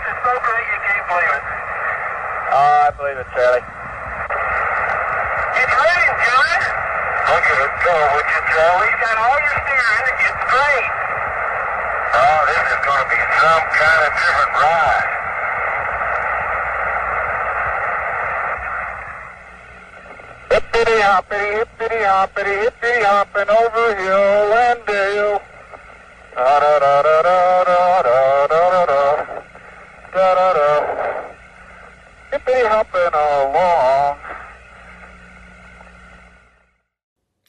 [0.08, 1.44] is so great you can't believe it.
[2.48, 3.60] Uh, I believe it, Charlie.
[5.60, 6.60] It's raining, John.
[7.28, 8.88] Look at it go, would you, Charlie?
[8.88, 10.16] You got all your steering.
[10.24, 10.88] It's great.
[12.08, 15.12] Oh, this is going to be some kind of different ride.
[20.56, 25.36] Hippity hoppity, hippity hoppity, hippity hopping over hill and dale.
[26.32, 28.07] Da da da da da da.
[32.68, 34.18] Hopping along.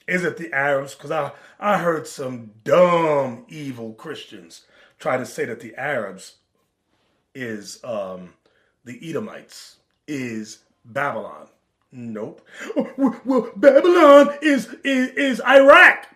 [0.06, 0.94] Is it the Arabs?
[0.94, 4.62] Because I, I heard some dumb, evil Christians
[4.98, 6.36] try to say that the Arabs
[7.34, 8.34] is um,
[8.84, 9.76] the Edomites,
[10.08, 11.48] is Babylon.
[11.92, 12.46] Nope.
[12.96, 16.08] Well, Babylon is, is is Iraq.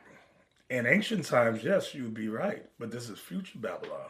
[0.70, 4.08] In ancient times, yes, you'd be right, but this is future Babylon.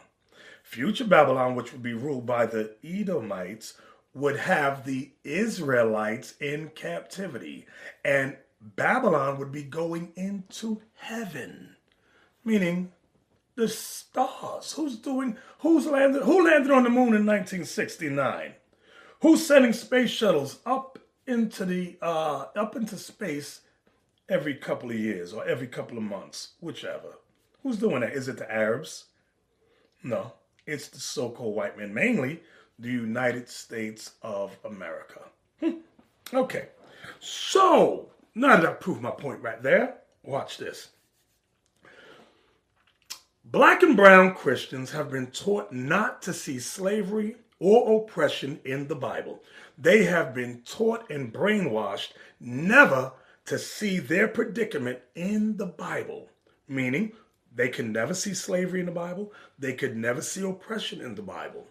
[0.63, 3.75] Future Babylon, which would be ruled by the Edomites,
[4.15, 7.67] would have the Israelites in captivity,
[8.05, 11.77] and Babylon would be going into heaven,
[12.45, 12.93] meaning
[13.57, 14.73] the stars.
[14.73, 15.37] Who's doing?
[15.59, 16.23] Who's landed?
[16.23, 18.55] Who landed on the moon in 1969?
[19.21, 23.61] Who's sending space shuttles up into the uh, up into space
[24.29, 27.19] every couple of years or every couple of months, whichever?
[27.63, 28.13] Who's doing that?
[28.13, 29.07] Is it the Arabs?
[30.03, 30.35] No,
[30.67, 32.43] it's the so-called white men, mainly
[32.79, 35.21] the United States of America.
[35.61, 35.79] Hmm.
[36.33, 36.69] Okay,
[37.21, 40.89] so now that I proved my point right there, watch this.
[43.45, 48.97] Black and brown Christians have been taught not to see slavery or oppression in the
[48.97, 49.43] Bible.
[49.79, 53.13] They have been taught and brainwashed never
[53.47, 56.31] to see their predicament in the Bible,
[56.67, 57.13] meaning
[57.55, 61.23] they can never see slavery in the Bible, they could never see oppression in the
[61.23, 61.67] Bible.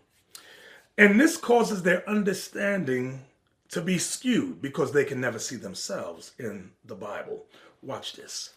[0.97, 3.21] And this causes their understanding
[3.69, 7.45] to be skewed because they can never see themselves in the Bible.
[7.82, 8.51] Watch this.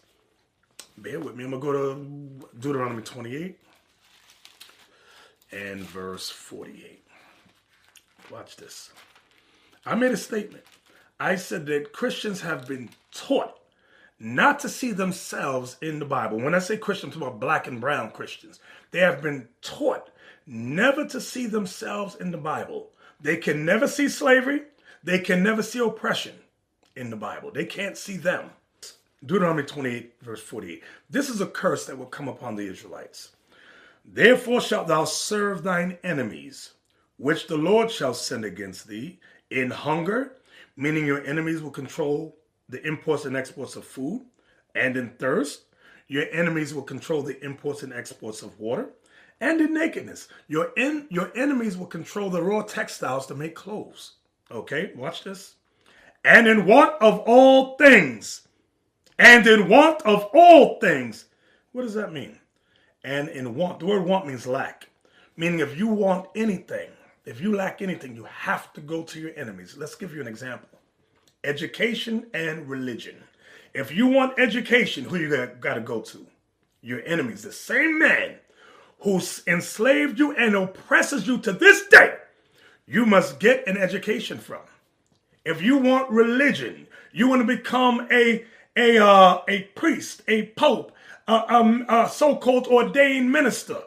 [0.97, 1.43] Bear with me.
[1.43, 3.57] I'm going to go to Deuteronomy 28
[5.51, 7.03] and verse 48.
[8.31, 8.91] Watch this.
[9.85, 10.63] I made a statement.
[11.19, 13.57] I said that Christians have been taught
[14.19, 16.39] not to see themselves in the Bible.
[16.39, 18.59] When I say Christians, I'm talking about black and brown Christians.
[18.91, 20.09] They have been taught
[20.47, 22.89] never to see themselves in the Bible.
[23.19, 24.61] They can never see slavery.
[25.03, 26.35] They can never see oppression
[26.95, 27.51] in the Bible.
[27.51, 28.49] They can't see them.
[29.25, 30.83] Deuteronomy 28, verse 48.
[31.09, 33.31] This is a curse that will come upon the Israelites.
[34.05, 36.71] Therefore shalt thou serve thine enemies,
[37.17, 39.19] which the Lord shall send against thee,
[39.49, 40.33] in hunger,
[40.75, 42.37] meaning your enemies will control
[42.69, 44.25] the imports and exports of food,
[44.75, 45.63] and in thirst,
[46.07, 48.89] Your enemies will control the imports and exports of water
[49.39, 50.27] and in nakedness.
[50.47, 54.13] Your, en- your enemies will control the raw textiles to make clothes.
[54.51, 55.55] Okay, watch this.
[56.23, 58.47] And in want of all things.
[59.19, 61.25] And in want of all things.
[61.71, 62.39] What does that mean?
[63.03, 63.79] And in want.
[63.79, 64.89] The word want means lack.
[65.35, 66.89] Meaning if you want anything,
[67.25, 69.75] if you lack anything, you have to go to your enemies.
[69.77, 70.69] Let's give you an example
[71.43, 73.15] education and religion.
[73.73, 75.29] If you want education, who you
[75.61, 76.25] got, to go to?
[76.81, 77.43] Your enemies.
[77.43, 78.35] The same man
[78.99, 82.15] who enslaved you and oppresses you to this day,
[82.85, 84.61] you must get an education from.
[85.45, 88.45] If you want religion, you want to become a
[88.75, 90.91] a uh, a priest, a pope,
[91.27, 93.81] a, a, a so-called ordained minister,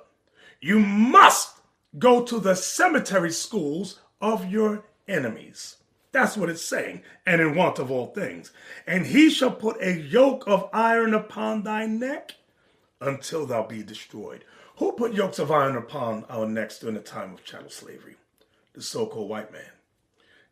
[0.60, 1.58] you must
[1.98, 5.76] go to the cemetery schools of your enemies.
[6.12, 8.52] That's what it's saying, and in want of all things.
[8.86, 12.34] And he shall put a yoke of iron upon thy neck
[13.00, 14.44] until thou be destroyed.
[14.80, 18.16] Who put yokes of iron upon our necks during the time of chattel slavery?
[18.72, 19.72] The so called white man.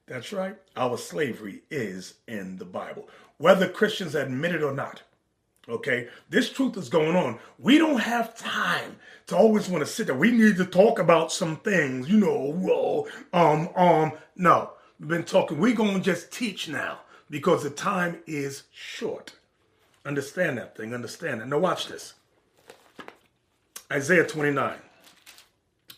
[0.06, 3.08] That's right, our slavery is in the Bible,
[3.38, 5.00] whether Christians admit it or not.
[5.66, 7.38] Okay, this truth is going on.
[7.58, 8.96] We don't have time
[9.28, 10.14] to always want to sit there.
[10.14, 12.52] We need to talk about some things, you know.
[12.54, 15.58] Well, um, um, no, we've been talking.
[15.58, 16.98] We're gonna just teach now
[17.30, 19.32] because the time is short.
[20.04, 20.92] Understand that thing.
[20.92, 21.46] Understand it.
[21.46, 22.12] Now watch this.
[23.90, 24.76] Isaiah 29,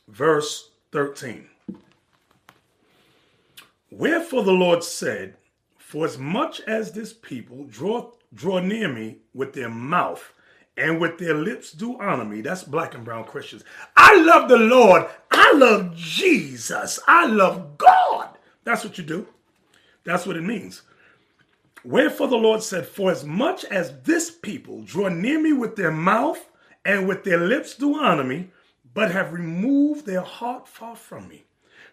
[0.06, 1.48] verse 13.
[3.90, 5.36] Wherefore the Lord said,
[5.76, 10.32] For as much as this people draw draw near me with their mouth
[10.76, 12.42] and with their lips do honor me.
[12.42, 13.64] That's black and brown Christians.
[13.96, 15.06] I love the Lord.
[15.32, 17.00] I love Jesus.
[17.08, 18.28] I love God.
[18.62, 19.26] That's what you do.
[20.04, 20.82] That's what it means.
[21.84, 25.90] Wherefore the Lord said, For as much as this people draw near me with their
[25.90, 26.49] mouth
[26.84, 28.50] and with their lips do honor me,
[28.94, 31.44] but have removed their heart far from me.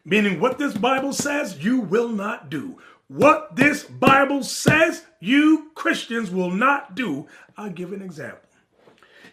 [0.06, 2.78] Meaning, what this Bible says, you will not do.
[3.08, 7.28] What this Bible says, you Christians will not do.
[7.58, 8.40] I'll give an example.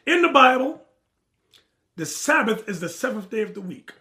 [0.07, 0.83] In the Bible,
[1.97, 3.93] the Sabbath is the seventh day of the week.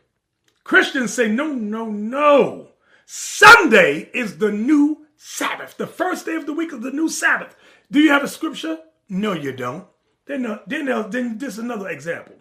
[0.63, 2.69] Christians say, no, no, no.
[3.05, 5.77] Sunday is the new Sabbath.
[5.77, 7.55] The first day of the week is the new Sabbath.
[7.91, 8.79] Do you have a scripture?
[9.09, 9.85] No, you don't.
[10.25, 12.35] Then, uh, then, uh, then this is another example.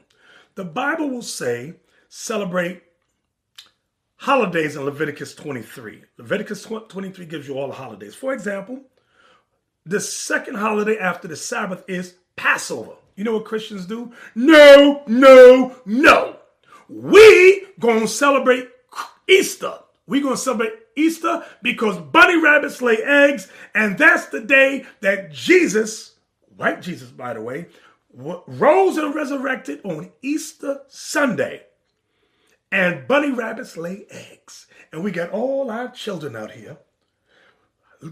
[0.54, 1.74] The Bible will say,
[2.08, 2.82] celebrate
[4.16, 6.04] holidays in Leviticus 23.
[6.18, 8.14] Leviticus 23 gives you all the holidays.
[8.14, 8.82] For example,
[9.84, 12.92] the second holiday after the Sabbath is Passover.
[13.16, 14.12] You know what Christians do?
[14.34, 16.36] No, no, no.
[16.88, 18.68] We gonna celebrate
[19.28, 19.74] Easter.
[20.06, 26.11] We gonna celebrate Easter because bunny rabbits lay eggs, and that's the day that Jesus,
[26.62, 27.66] white Jesus by the way,
[28.14, 31.62] rose and resurrected on Easter Sunday
[32.70, 34.68] and bunny rabbits lay eggs.
[34.92, 36.78] And we got all our children out here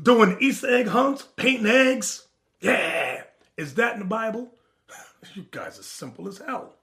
[0.03, 2.27] doing Easter egg hunts, painting eggs.
[2.61, 3.23] Yeah.
[3.57, 4.53] Is that in the Bible?
[5.35, 6.77] You guys are simple as hell.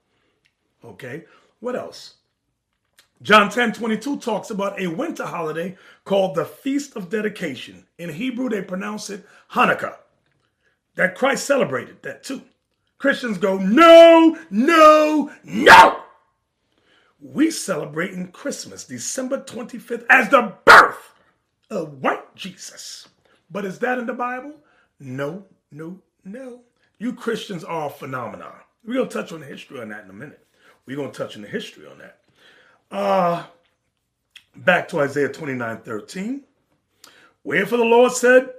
[0.85, 1.25] Okay.
[1.59, 2.17] What else?
[3.23, 7.87] John 10 22 talks about a winter holiday called the Feast of Dedication.
[7.97, 9.95] In Hebrew, they pronounce it Hanukkah.
[10.97, 12.41] That Christ celebrated that too.
[12.97, 16.03] Christians go, no, no, no
[17.19, 21.13] we celebrating Christmas, December 25th, as the birth
[21.69, 23.07] of white Jesus.
[23.49, 24.53] But is that in the Bible?
[24.99, 26.61] No, no, no.
[26.99, 28.53] You Christians are a phenomenon.
[28.85, 30.45] We're going to touch on the history on that in a minute.
[30.85, 32.19] We're going to touch on the history on that.
[32.89, 33.45] Uh,
[34.55, 36.43] back to Isaiah 29 13.
[37.43, 38.49] Wherefore the Lord said,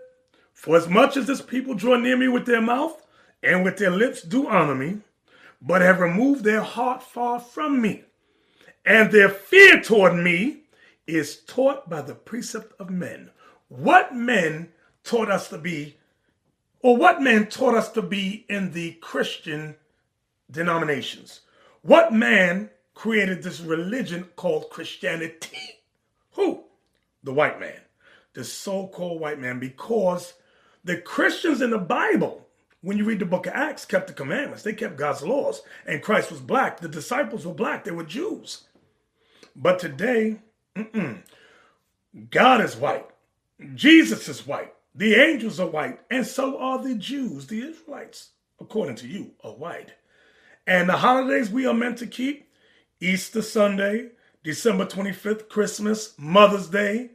[0.59, 3.07] For as much as this people draw near me with their mouth
[3.45, 4.99] and with their lips do honor me,
[5.63, 8.03] but have removed their heart far from me,
[8.85, 10.63] and their fear toward me
[11.07, 13.31] is taught by the precept of men.
[13.69, 14.71] What men
[15.05, 15.97] taught us to be,
[16.81, 19.77] or what men taught us to be in the Christian
[20.51, 21.43] denominations?
[21.83, 25.57] What man created this religion called Christianity?
[26.33, 26.65] Who?
[27.23, 27.81] The white man,
[28.33, 30.35] the so called white man, because
[30.89, 32.49] the Christians in the Bible,
[32.81, 36.01] when you read the book of Acts, kept the commandments, they kept God's laws, and
[36.01, 36.81] Christ was black.
[36.81, 38.65] The disciples were black, they were Jews.
[39.55, 40.39] But today,
[42.31, 43.07] God is white.
[43.75, 44.73] Jesus is white.
[44.95, 46.01] The angels are white.
[46.11, 49.93] And so are the Jews, the Israelites, according to you, are white.
[50.67, 52.49] And the holidays we are meant to keep
[52.99, 54.13] Easter Sunday,
[54.43, 57.11] December 25th, Christmas, Mother's Day,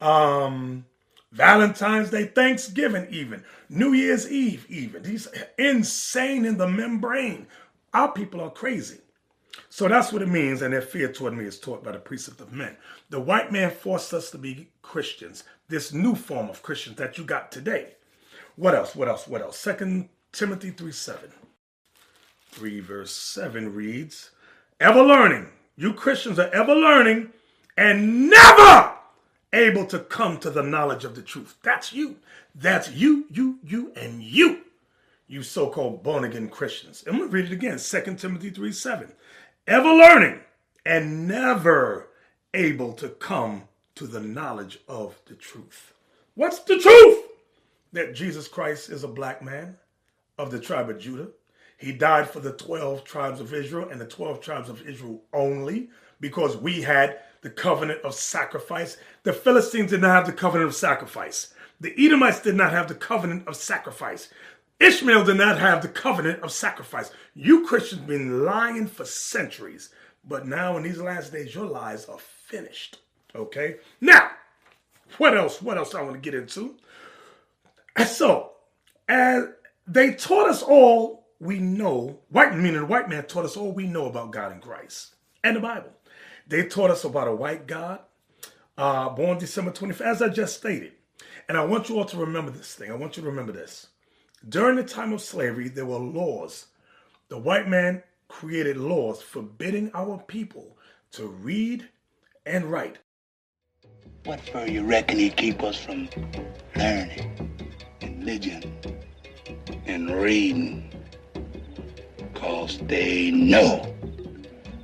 [0.00, 0.86] um,
[1.32, 5.02] Valentine's Day, Thanksgiving, even New Year's Eve, even.
[5.04, 5.28] He's
[5.58, 7.46] insane in the membrane.
[7.94, 8.98] Our people are crazy.
[9.68, 12.40] So that's what it means, and their fear toward me is taught by the precept
[12.40, 12.76] of men.
[13.10, 17.24] The white man forced us to be Christians, this new form of Christians that you
[17.24, 17.94] got today.
[18.56, 18.94] What else?
[18.94, 19.26] What else?
[19.26, 19.58] What else?
[19.58, 21.32] Second Timothy 3 7.
[22.50, 24.30] 3 verse 7 reads,
[24.78, 25.48] Ever learning.
[25.76, 27.30] You Christians are ever learning
[27.78, 28.92] and never
[29.52, 31.56] able to come to the knowledge of the truth.
[31.62, 32.16] That's you.
[32.54, 34.62] That's you, you, you, and you.
[35.26, 37.04] You so-called born-again Christians.
[37.06, 37.78] I'm going to read it again.
[37.78, 39.12] 2 Timothy 3 7.
[39.66, 40.40] Ever learning
[40.84, 42.08] and never
[42.54, 45.94] able to come to the knowledge of the truth.
[46.34, 47.24] What's the truth?
[47.92, 49.76] That Jesus Christ is a black man
[50.38, 51.28] of the tribe of Judah.
[51.76, 55.90] He died for the 12 tribes of Israel and the 12 tribes of Israel only
[56.20, 58.96] because we had the covenant of sacrifice.
[59.24, 61.52] The Philistines did not have the covenant of sacrifice.
[61.80, 64.28] The Edomites did not have the covenant of sacrifice.
[64.80, 67.10] Ishmael did not have the covenant of sacrifice.
[67.34, 69.90] You Christians been lying for centuries,
[70.24, 72.98] but now in these last days, your lies are finished.
[73.34, 73.76] Okay?
[74.00, 74.30] Now,
[75.18, 75.60] what else?
[75.60, 76.76] What else I want to get into?
[78.06, 78.52] So,
[79.08, 79.44] as
[79.86, 84.06] they taught us all we know, white meaning white man taught us all we know
[84.06, 85.90] about God and Christ and the Bible.
[86.46, 88.00] They taught us about a white God,
[88.76, 90.92] uh, born December 25th, as I just stated.
[91.48, 92.90] And I want you all to remember this thing.
[92.90, 93.88] I want you to remember this.
[94.48, 96.66] During the time of slavery, there were laws.
[97.28, 100.76] The white man created laws forbidding our people
[101.12, 101.88] to read
[102.46, 102.98] and write.
[104.24, 106.08] What for you reckon he keep us from
[106.76, 107.50] learning
[108.00, 108.76] and religion
[109.86, 110.92] and reading?
[112.34, 113.94] Cause they know.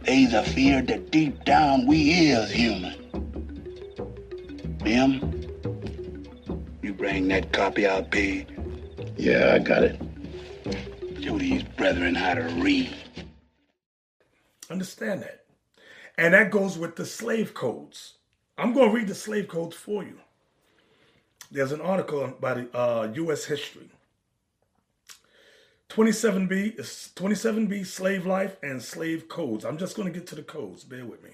[0.08, 2.94] They's a fear that deep down we is human.
[4.82, 5.44] Mim,
[6.80, 8.46] you bring that copy out, P.
[9.18, 10.00] Yeah, I got it.
[11.20, 12.96] Show these brethren how to read.
[14.70, 15.44] Understand that.
[16.16, 18.14] And that goes with the slave codes.
[18.56, 20.20] I'm going to read the slave codes for you.
[21.50, 23.44] There's an article by the uh, U.S.
[23.44, 23.90] History.
[25.88, 29.64] 27B is 27B slave life and slave codes.
[29.64, 30.84] I'm just going to get to the codes.
[30.84, 31.30] Bear with me.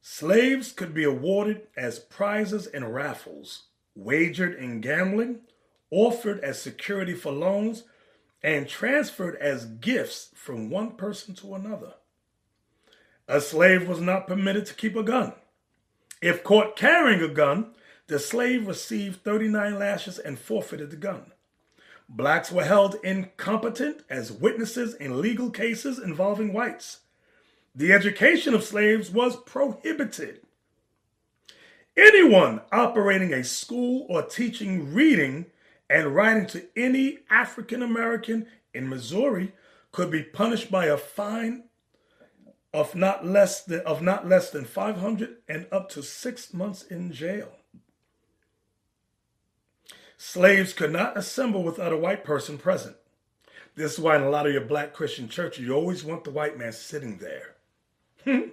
[0.00, 3.64] Slaves could be awarded as prizes in raffles,
[3.94, 5.40] wagered in gambling,
[5.90, 7.84] offered as security for loans,
[8.42, 11.94] and transferred as gifts from one person to another.
[13.26, 15.34] A slave was not permitted to keep a gun.
[16.22, 17.74] If caught carrying a gun,
[18.06, 21.32] the slave received 39 lashes and forfeited the gun.
[22.08, 27.00] Blacks were held incompetent as witnesses in legal cases involving whites.
[27.74, 30.40] The education of slaves was prohibited.
[31.96, 35.46] Anyone operating a school or teaching reading
[35.90, 39.52] and writing to any African American in Missouri
[39.92, 41.64] could be punished by a fine
[42.72, 47.12] of not less than of not less than 500 and up to 6 months in
[47.12, 47.57] jail.
[50.18, 52.96] Slaves could not assemble without a white person present.
[53.76, 56.32] This is why in a lot of your black Christian churches you always want the
[56.32, 57.54] white man sitting there.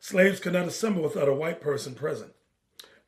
[0.00, 2.34] Slaves could not assemble without a white person present.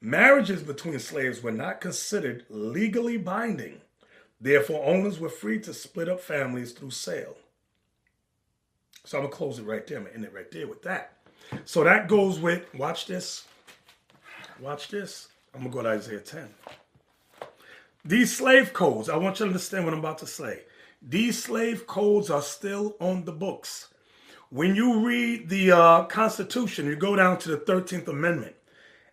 [0.00, 3.82] Marriages between slaves were not considered legally binding.
[4.40, 7.36] Therefore, owners were free to split up families through sale.
[9.04, 9.98] So I'm going to close it right there.
[9.98, 11.18] I'm going to end it right there with that.
[11.66, 13.46] So that goes with, watch this.
[14.58, 15.28] Watch this.
[15.54, 16.48] I'm going to go to Isaiah 10.
[18.04, 20.62] These slave codes, I want you to understand what I'm about to say.
[21.02, 23.88] These slave codes are still on the books.
[24.50, 28.56] When you read the uh, Constitution, you go down to the 13th Amendment,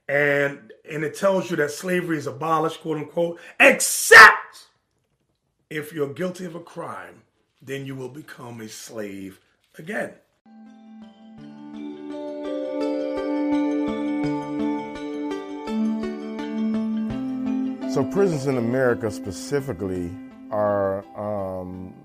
[0.09, 4.67] and and it tells you that slavery is abolished, quote unquote, except
[5.69, 7.23] if you're guilty of a crime,
[7.61, 9.39] then you will become a slave
[9.77, 10.13] again.
[17.97, 20.15] So, prisons in America specifically
[20.51, 21.95] are um,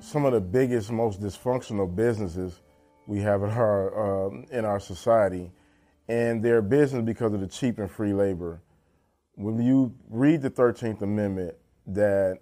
[0.00, 2.62] some of the biggest, most dysfunctional businesses
[3.06, 5.52] we have in our, uh, in our society
[6.08, 8.62] and they're business because of the cheap and free labor.
[9.34, 11.54] When you read the 13th Amendment,
[11.86, 12.38] that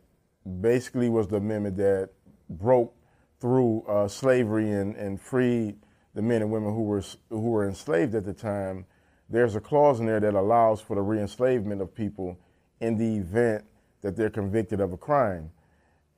[0.61, 2.11] basically was the amendment that
[2.49, 2.95] broke
[3.41, 5.75] through uh, slavery and, and freed
[6.15, 8.87] the men and women who were who were enslaved at the time.
[9.29, 12.39] There's a clause in there that allows for the reenslavement of people
[12.81, 13.65] in the event
[14.03, 15.51] that they're convicted of a crime.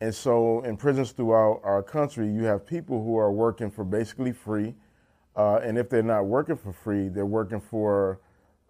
[0.00, 4.32] And so, in prisons throughout our country, you have people who are working for basically
[4.32, 4.74] free
[5.34, 8.20] uh, and if they're not working for free, they're working for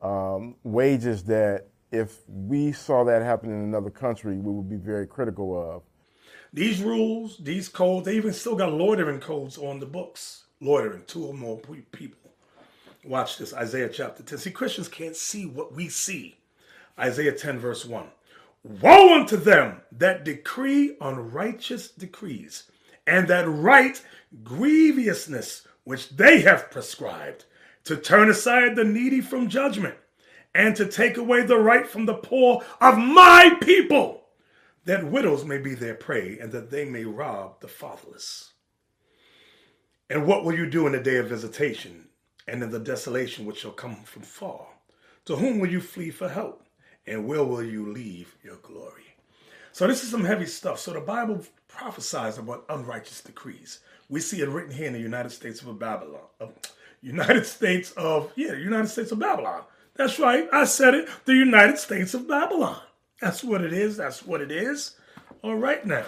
[0.00, 5.06] um, wages that if we saw that happen in another country, we would be very
[5.06, 5.82] critical of.
[6.52, 10.44] These rules, these codes, they even still got loitering codes on the books.
[10.60, 11.58] Loitering, two or more
[11.90, 12.18] people.
[13.04, 14.38] Watch this, Isaiah chapter 10.
[14.38, 16.36] See, Christians can't see what we see.
[16.98, 18.06] Isaiah 10, verse 1.
[18.80, 22.70] Woe unto them that decree unrighteous decrees,
[23.06, 24.04] and that write
[24.44, 27.44] grievousness which they have prescribed,
[27.84, 29.96] to turn aside the needy from judgment,
[30.54, 34.22] and to take away the right from the poor of my people,
[34.84, 38.52] that widows may be their prey, and that they may rob the fatherless.
[40.08, 42.08] And what will you do in the day of visitation,
[42.46, 44.66] and in the desolation which shall come from far?
[45.24, 46.64] To whom will you flee for help?
[47.06, 49.02] And where will you leave your glory?
[49.72, 50.78] So this is some heavy stuff.
[50.78, 53.80] So the Bible prophesies about unrighteous decrees.
[54.08, 56.20] We see it written here in the United States of Babylon.
[56.40, 56.48] Uh,
[57.02, 59.62] United States of, yeah, United States of Babylon.
[59.96, 60.48] That's right.
[60.52, 61.08] I said it.
[61.24, 62.80] The United States of Babylon.
[63.20, 63.96] That's what it is.
[63.96, 64.96] That's what it is.
[65.42, 66.04] All right now.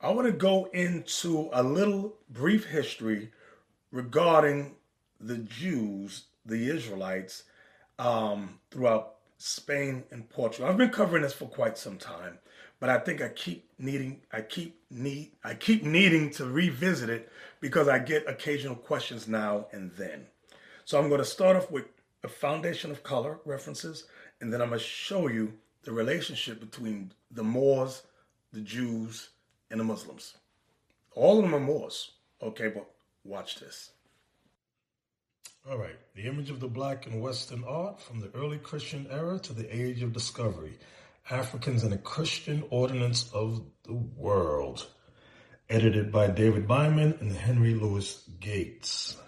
[0.00, 3.30] I want to go into a little brief history
[3.92, 4.74] regarding
[5.20, 7.44] the Jews, the Israelites,
[7.98, 10.68] um, throughout Spain and Portugal.
[10.68, 12.38] I've been covering this for quite some time,
[12.78, 17.32] but I think I keep needing I keep need I keep needing to revisit it
[17.58, 20.26] because I get occasional questions now and then.
[20.84, 21.86] So I'm going to start off with
[22.22, 24.04] a foundation of color references,
[24.42, 28.02] and then I'm going to show you the relationship between the Moors,
[28.52, 29.30] the Jews,
[29.70, 30.36] and the Muslims.
[31.14, 32.10] All of them are Moors,
[32.42, 32.84] okay, but
[33.24, 33.92] watch this.
[35.68, 39.38] All right, the image of the black in Western art from the early Christian era
[39.40, 40.78] to the age of discovery.
[41.30, 44.86] Africans in a Christian ordinance of the world.
[45.68, 49.18] Edited by David Bindman and Henry Louis Gates.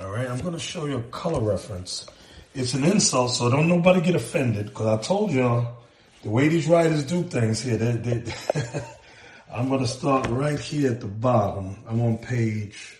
[0.00, 2.04] All right, I'm going to show you a color reference.
[2.52, 5.84] It's an insult, so don't nobody get offended because I told y'all
[6.24, 7.76] the way these writers do things here.
[7.76, 8.32] They, they
[9.54, 11.84] I'm going to start right here at the bottom.
[11.86, 12.98] I'm on page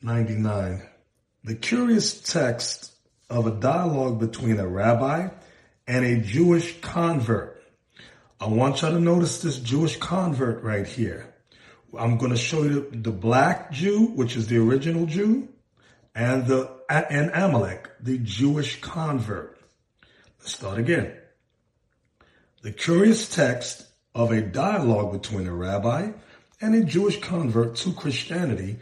[0.00, 0.82] 99
[1.44, 2.92] the curious text
[3.30, 5.28] of a dialogue between a rabbi
[5.86, 7.62] and a Jewish convert.
[8.40, 11.34] I want y'all to notice this Jewish convert right here.
[11.96, 15.48] I'm going to show you the black Jew, which is the original Jew,
[16.14, 19.58] and the and Amalek, the Jewish convert.
[20.38, 21.12] Let's start again.
[22.62, 26.12] The curious text of a dialogue between a rabbi
[26.60, 28.78] and a Jewish convert to Christianity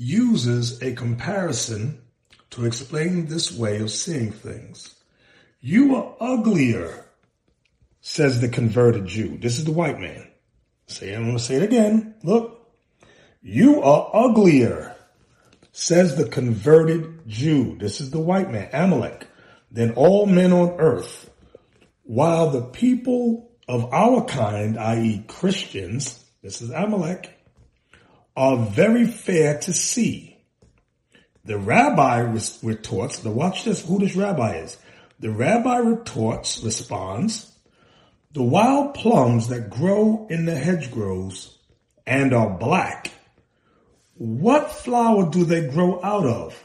[0.00, 2.00] uses a comparison
[2.48, 4.94] to explain this way of seeing things.
[5.60, 7.04] You are uglier,
[8.00, 9.36] says the converted Jew.
[9.36, 10.26] This is the white man.
[10.86, 12.14] Say, I'm going to say it again.
[12.24, 12.56] Look.
[13.42, 14.96] You are uglier,
[15.72, 17.76] says the converted Jew.
[17.78, 19.26] This is the white man, Amalek,
[19.70, 21.30] than all men on earth.
[22.02, 25.24] While the people of our kind, i.e.
[25.28, 27.39] Christians, this is Amalek,
[28.40, 30.34] are very fair to see.
[31.44, 32.20] The rabbi
[32.62, 34.78] retorts, now watch this, who this rabbi is.
[35.18, 37.54] The rabbi retorts, responds,
[38.32, 41.58] the wild plums that grow in the hedgerows
[42.06, 43.12] and are black,
[44.14, 46.64] what flower do they grow out of?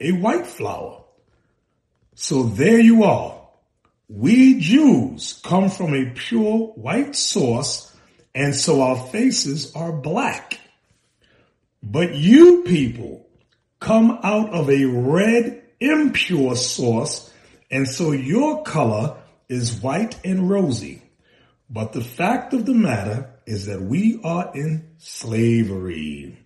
[0.00, 1.04] A white flower.
[2.16, 3.48] So there you are.
[4.10, 7.96] We Jews come from a pure white source,
[8.34, 10.60] and so our faces are black.
[11.82, 13.26] But you people
[13.80, 17.32] come out of a red impure source,
[17.70, 19.16] and so your color
[19.48, 21.02] is white and rosy.
[21.70, 26.38] But the fact of the matter is that we are in slavery.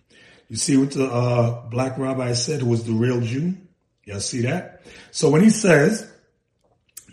[0.49, 3.57] You see what the uh, black rabbi said who was the real Jew?
[4.05, 4.81] Y'all see that?
[5.11, 6.09] So when he says,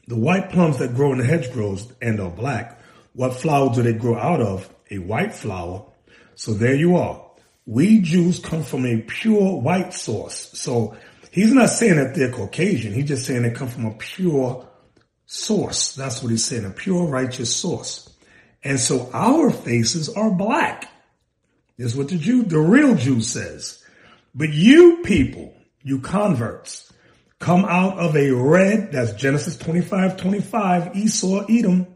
[0.09, 2.81] the white plums that grow in the hedgerows and are black,
[3.15, 4.69] what flower do they grow out of?
[4.91, 5.87] A white flower.
[6.35, 7.30] So there you are.
[7.71, 10.51] We Jews come from a pure white source.
[10.55, 10.97] So
[11.31, 12.93] he's not saying that they're Caucasian.
[12.93, 14.69] He's just saying they come from a pure
[15.27, 15.95] source.
[15.95, 18.13] That's what he's saying, a pure righteous source.
[18.65, 20.91] And so our faces are black.
[21.79, 23.81] Is what the Jew, the real Jew says.
[24.35, 25.55] But you people,
[25.85, 26.93] you converts,
[27.39, 31.87] come out of a red, that's Genesis 25, 25, Esau, Edom,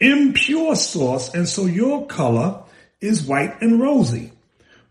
[0.00, 1.32] impure source.
[1.32, 2.64] And so your color
[3.00, 4.32] is white and rosy.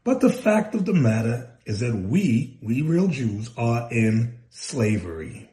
[0.08, 5.50] But the fact of the matter is that we, we real Jews, are in slavery.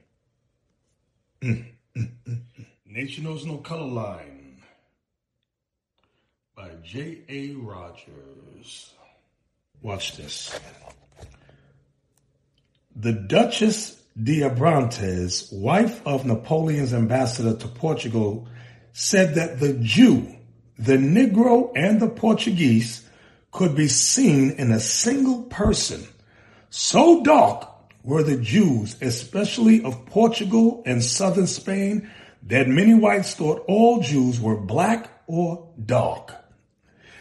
[1.42, 1.64] Mm,
[1.96, 2.66] mm, mm, mm.
[2.86, 4.62] Nature Knows No Color Line
[6.54, 7.54] by J.A.
[7.54, 8.94] Rogers.
[9.82, 10.56] Watch this.
[12.94, 18.46] The Duchess de Abrantes, wife of Napoleon's ambassador to Portugal,
[18.92, 20.32] said that the Jew,
[20.78, 23.03] the Negro, and the Portuguese
[23.54, 26.04] could be seen in a single person.
[26.70, 27.70] So dark
[28.02, 32.10] were the Jews, especially of Portugal and southern Spain,
[32.48, 36.34] that many whites thought all Jews were black or dark.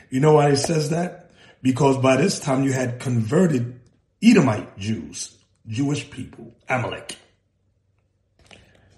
[0.09, 1.29] You know why he says that?
[1.61, 3.79] Because by this time you had converted
[4.21, 7.15] Edomite Jews, Jewish people, Amalek.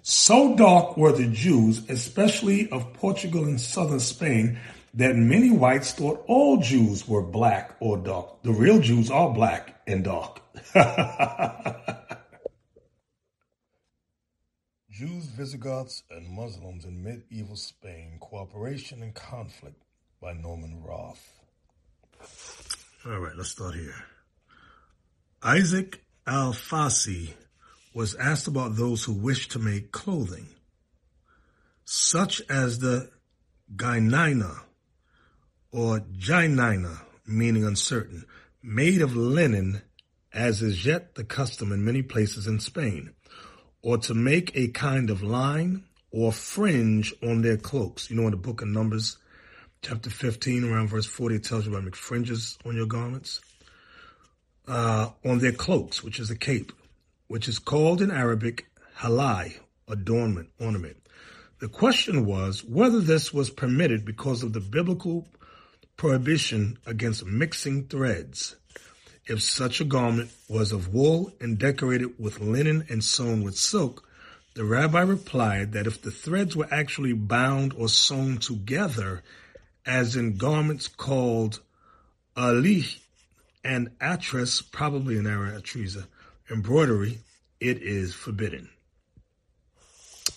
[0.00, 4.58] So dark were the Jews, especially of Portugal and southern Spain,
[4.96, 8.42] that many whites thought all Jews were black or dark.
[8.42, 10.40] The real Jews are black and dark.
[14.90, 19.82] Jews, Visigoths, and Muslims in medieval Spain, Cooperation and Conflict
[20.22, 21.30] by Norman Roth.
[23.04, 24.06] All right, let's start here.
[25.42, 27.34] Isaac Al-Fasi
[27.92, 30.46] was asked about those who wished to make clothing,
[31.84, 33.10] such as the
[33.76, 34.62] Gainina
[35.76, 38.24] or Jainina, meaning uncertain,
[38.62, 39.82] made of linen,
[40.32, 43.12] as is yet the custom in many places in Spain,
[43.82, 48.08] or to make a kind of line or fringe on their cloaks.
[48.08, 49.18] You know, in the book of Numbers,
[49.82, 53.42] chapter 15, around verse 40, it tells you about make fringes on your garments.
[54.66, 56.72] Uh, on their cloaks, which is a cape,
[57.28, 58.66] which is called in Arabic
[58.96, 59.58] halai,
[59.88, 60.96] adornment, ornament.
[61.60, 65.28] The question was whether this was permitted because of the biblical
[65.96, 68.56] prohibition against mixing threads.
[69.26, 74.06] If such a garment was of wool and decorated with linen and sewn with silk,
[74.54, 79.22] the rabbi replied that if the threads were actually bound or sewn together,
[79.84, 81.60] as in garments called
[82.36, 82.98] alih
[83.64, 86.06] and atres, probably an atreza,
[86.50, 87.18] embroidery,
[87.60, 88.68] it is forbidden.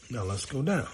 [0.09, 0.87] Now let's go down.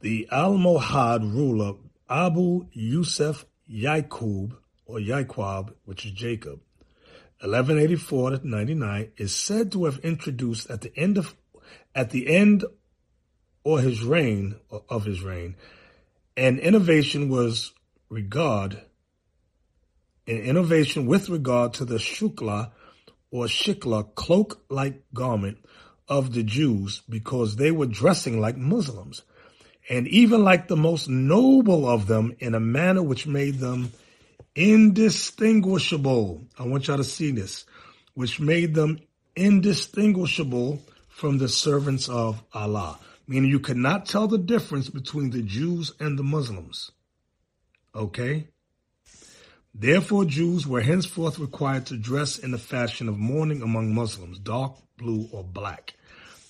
[0.00, 1.74] The Almohad ruler
[2.08, 6.60] Abu Yusuf Yaqub, or Yaqub, which is Jacob,
[7.40, 11.34] 1184 to 99, is said to have introduced at the end of
[11.96, 12.64] at the end
[13.64, 15.56] or his reign or of his reign,
[16.36, 17.72] an innovation was
[18.08, 18.80] regard
[20.28, 22.70] an innovation with regard to the shukla
[23.32, 25.58] or shikla cloak-like garment
[26.06, 29.22] of the Jews because they were dressing like Muslims
[29.88, 33.90] and even like the most noble of them in a manner which made them
[34.54, 36.42] indistinguishable.
[36.58, 37.64] I want y'all to see this,
[38.14, 39.00] which made them
[39.34, 45.42] indistinguishable from the servants of Allah, meaning you could not tell the difference between the
[45.42, 46.90] Jews and the Muslims.
[47.94, 48.48] Okay?
[49.74, 54.74] Therefore, Jews were henceforth required to dress in the fashion of mourning among Muslims, dark,
[54.96, 55.94] blue, or black.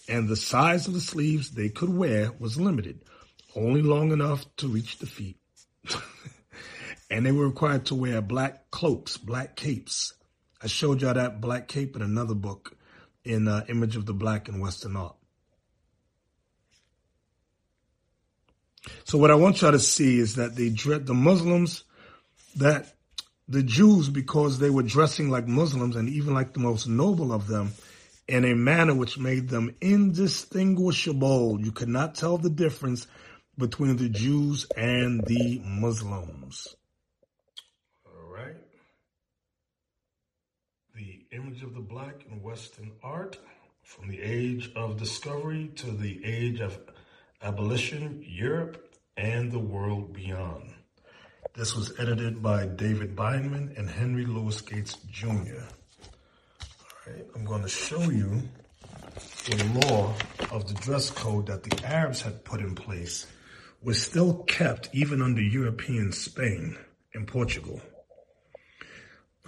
[0.09, 3.01] And the size of the sleeves they could wear was limited
[3.59, 5.36] only long enough to reach the feet.
[7.11, 10.14] and they were required to wear black cloaks, black capes.
[10.62, 12.76] I showed y'all that black cape in another book
[13.24, 15.14] in uh, Image of the Black in Western Art.
[19.04, 21.84] So what I want y'all to see is that they dread the Muslims,
[22.56, 22.94] that
[23.48, 27.46] the Jews, because they were dressing like Muslims and even like the most noble of
[27.46, 27.72] them,
[28.26, 31.61] in a manner which made them indistinguishable.
[31.61, 33.06] You could not tell the difference
[33.59, 36.76] between the Jews and the Muslims.
[38.06, 38.56] All right.
[40.94, 43.38] The image of the black in Western art
[43.82, 46.78] from the age of discovery to the age of
[47.42, 50.74] abolition, Europe and the world beyond.
[51.54, 55.26] This was edited by David Bindman and Henry Louis Gates Jr.
[55.26, 58.42] All right, I'm going to show you
[59.46, 60.14] the law
[60.52, 63.26] of the dress code that the Arabs had put in place
[63.83, 66.76] was still kept even under European Spain
[67.14, 67.81] and Portugal.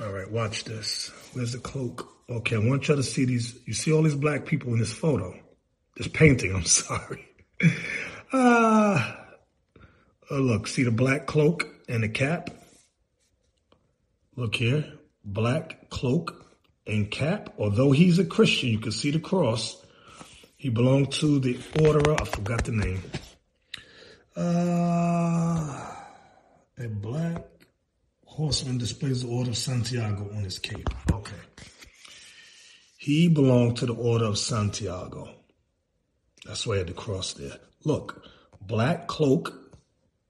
[0.01, 1.11] All right, watch this.
[1.33, 2.09] Where's the cloak?
[2.29, 3.59] Okay, I want y'all to see these.
[3.67, 5.35] You see all these black people in this photo,
[5.97, 6.55] this painting.
[6.57, 7.27] I'm sorry.
[8.33, 9.27] Ah,
[10.31, 12.51] uh, look, see the black cloak and the cap.
[14.37, 14.85] Look here,
[15.25, 16.47] black cloak
[16.87, 17.53] and cap.
[17.59, 19.77] Although he's a Christian, you can see the cross.
[20.57, 22.13] He belonged to the order.
[22.13, 23.03] I forgot the name.
[24.41, 25.85] Uh,
[26.79, 27.45] a black
[28.25, 30.89] horseman displays the Order of Santiago on his cape.
[31.13, 31.37] Okay.
[32.97, 35.29] He belonged to the Order of Santiago.
[36.47, 37.59] That's why I had the cross there.
[37.85, 38.25] Look,
[38.63, 39.53] black cloak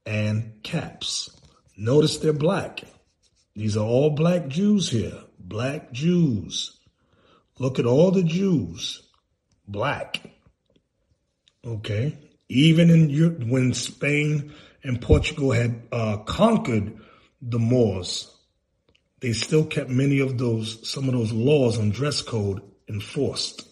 [0.05, 1.29] and caps.
[1.77, 2.81] Notice they're black.
[3.55, 5.21] These are all black Jews here.
[5.39, 6.79] black Jews.
[7.59, 9.03] Look at all the Jews,
[9.67, 10.21] black.
[11.63, 12.17] Okay,
[12.51, 16.99] even in Europe, when Spain and Portugal had uh, conquered
[17.41, 18.29] the Moors,
[19.21, 23.65] they still kept many of those, some of those laws on dress code enforced,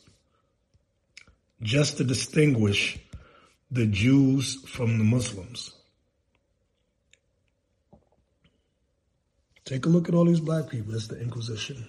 [1.61, 2.97] just to distinguish
[3.69, 5.73] the Jews from the Muslims.
[9.65, 10.93] Take a look at all these black people.
[10.93, 11.85] That's the Inquisition.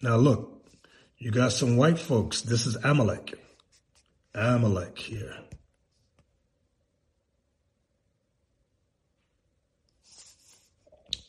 [0.00, 0.64] Now look,
[1.18, 2.40] you got some white folks.
[2.40, 3.38] This is Amalek.
[4.38, 5.34] Amalek here.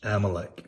[0.04, 0.64] Amalek.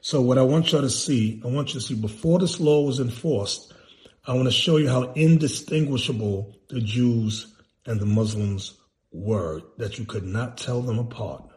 [0.00, 2.82] So what I want y'all to see, I want you to see before this law
[2.82, 3.74] was enforced,
[4.24, 7.52] I want to show you how indistinguishable the Jews
[7.84, 8.78] and the Muslims
[9.10, 11.49] were, that you could not tell them apart.